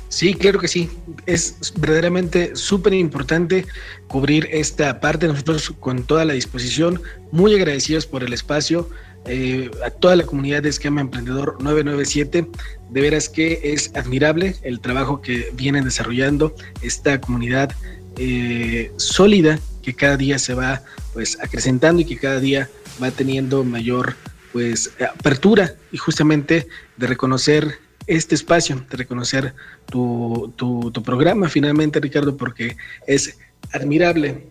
Sí, 0.09 0.35
claro 0.35 0.59
que 0.59 0.67
sí. 0.67 0.89
Es 1.25 1.73
verdaderamente 1.77 2.55
súper 2.55 2.93
importante 2.93 3.65
cubrir 4.07 4.47
esta 4.51 4.99
parte. 4.99 5.27
Nosotros 5.27 5.73
con 5.79 6.03
toda 6.03 6.23
la 6.23 6.33
disposición, 6.33 7.01
muy 7.31 7.55
agradecidos 7.55 8.05
por 8.05 8.23
el 8.23 8.31
espacio. 8.31 8.89
Eh, 9.27 9.71
a 9.83 9.89
toda 9.89 10.15
la 10.15 10.23
comunidad 10.23 10.61
de 10.61 10.69
Esquema 10.69 11.01
Emprendedor 11.01 11.57
997. 11.59 12.47
De 12.91 13.01
veras 13.01 13.27
que 13.27 13.59
es 13.63 13.91
admirable 13.95 14.55
el 14.61 14.79
trabajo 14.79 15.21
que 15.21 15.51
vienen 15.53 15.83
desarrollando 15.83 16.55
esta 16.81 17.19
comunidad 17.19 17.71
eh, 18.17 18.91
sólida 18.97 19.59
que 19.81 19.95
cada 19.95 20.15
día 20.17 20.37
se 20.37 20.53
va 20.53 20.83
pues 21.13 21.39
acrecentando 21.41 22.01
y 22.01 22.05
que 22.05 22.17
cada 22.17 22.39
día 22.39 22.69
va 23.01 23.09
teniendo 23.11 23.63
mayor 23.63 24.15
pues 24.53 24.91
apertura 25.17 25.73
y 25.91 25.97
justamente 25.97 26.67
de 26.95 27.07
reconocer 27.07 27.79
este 28.07 28.35
espacio, 28.35 28.85
de 28.89 28.97
reconocer 28.97 29.53
tu, 29.87 30.53
tu 30.55 31.03
programa 31.03 31.49
finalmente 31.49 31.99
Ricardo 31.99 32.37
porque 32.37 32.77
es 33.07 33.37
admirable 33.73 34.45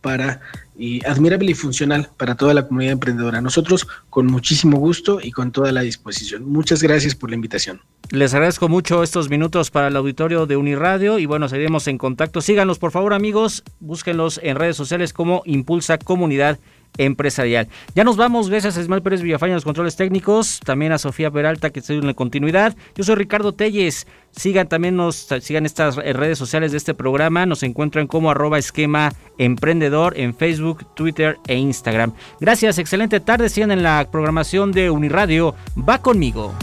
para 0.00 0.40
y 0.78 1.04
admirable 1.04 1.50
y 1.50 1.54
funcional 1.54 2.08
para 2.16 2.36
toda 2.36 2.54
la 2.54 2.66
comunidad 2.66 2.92
emprendedora. 2.92 3.40
Nosotros 3.40 3.86
con 4.08 4.26
muchísimo 4.26 4.78
gusto 4.78 5.18
y 5.20 5.32
con 5.32 5.50
toda 5.50 5.72
la 5.72 5.82
disposición. 5.82 6.48
Muchas 6.48 6.82
gracias 6.82 7.14
por 7.14 7.30
la 7.30 7.36
invitación. 7.36 7.80
Les 8.10 8.32
agradezco 8.32 8.68
mucho 8.68 9.02
estos 9.02 9.28
minutos 9.28 9.70
para 9.70 9.88
el 9.88 9.96
auditorio 9.96 10.46
de 10.46 10.56
Uniradio 10.56 11.18
y 11.18 11.26
bueno, 11.26 11.48
seguiremos 11.48 11.88
en 11.88 11.98
contacto. 11.98 12.40
Síganos 12.40 12.78
por 12.78 12.92
favor 12.92 13.12
amigos, 13.12 13.64
búsquenlos 13.80 14.40
en 14.42 14.56
redes 14.56 14.76
sociales 14.76 15.12
como 15.12 15.42
Impulsa 15.44 15.98
Comunidad 15.98 16.58
empresarial. 16.96 17.68
Ya 17.94 18.04
nos 18.04 18.16
vamos, 18.16 18.48
gracias 18.50 18.76
a 18.76 18.80
Ismael 18.80 19.02
Pérez 19.02 19.22
Villafaña, 19.22 19.54
los 19.54 19.64
controles 19.64 19.96
técnicos, 19.96 20.60
también 20.64 20.92
a 20.92 20.98
Sofía 20.98 21.30
Peralta, 21.30 21.70
que 21.70 21.80
está 21.80 21.92
en 21.92 22.06
la 22.06 22.14
continuidad. 22.14 22.76
Yo 22.94 23.04
soy 23.04 23.16
Ricardo 23.16 23.52
Telles. 23.52 24.06
Sigan 24.30 24.68
también 24.68 24.94
nos, 24.94 25.28
sigan 25.40 25.66
estas 25.66 25.96
redes 25.96 26.38
sociales 26.38 26.72
de 26.72 26.78
este 26.78 26.94
programa. 26.94 27.46
Nos 27.46 27.62
encuentran 27.62 28.06
como 28.06 28.30
arroba 28.30 28.58
esquema 28.58 29.12
emprendedor 29.38 30.18
en 30.18 30.34
Facebook, 30.34 30.86
Twitter 30.94 31.38
e 31.46 31.56
Instagram. 31.56 32.12
Gracias, 32.40 32.78
excelente 32.78 33.20
tarde. 33.20 33.48
Sigan 33.48 33.70
en 33.70 33.82
la 33.82 34.08
programación 34.10 34.72
de 34.72 34.90
Uniradio. 34.90 35.54
Va 35.76 35.98
conmigo. 35.98 36.54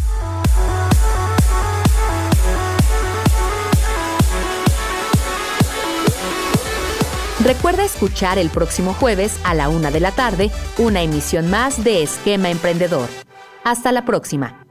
Recuerda 7.43 7.83
escuchar 7.83 8.37
el 8.37 8.49
próximo 8.49 8.93
jueves 8.93 9.39
a 9.43 9.53
la 9.53 9.67
una 9.67 9.91
de 9.91 9.99
la 9.99 10.11
tarde 10.11 10.51
una 10.77 11.01
emisión 11.01 11.49
más 11.49 11.83
de 11.83 12.01
Esquema 12.01 12.49
Emprendedor. 12.49 13.09
Hasta 13.63 13.91
la 13.91 14.05
próxima. 14.05 14.64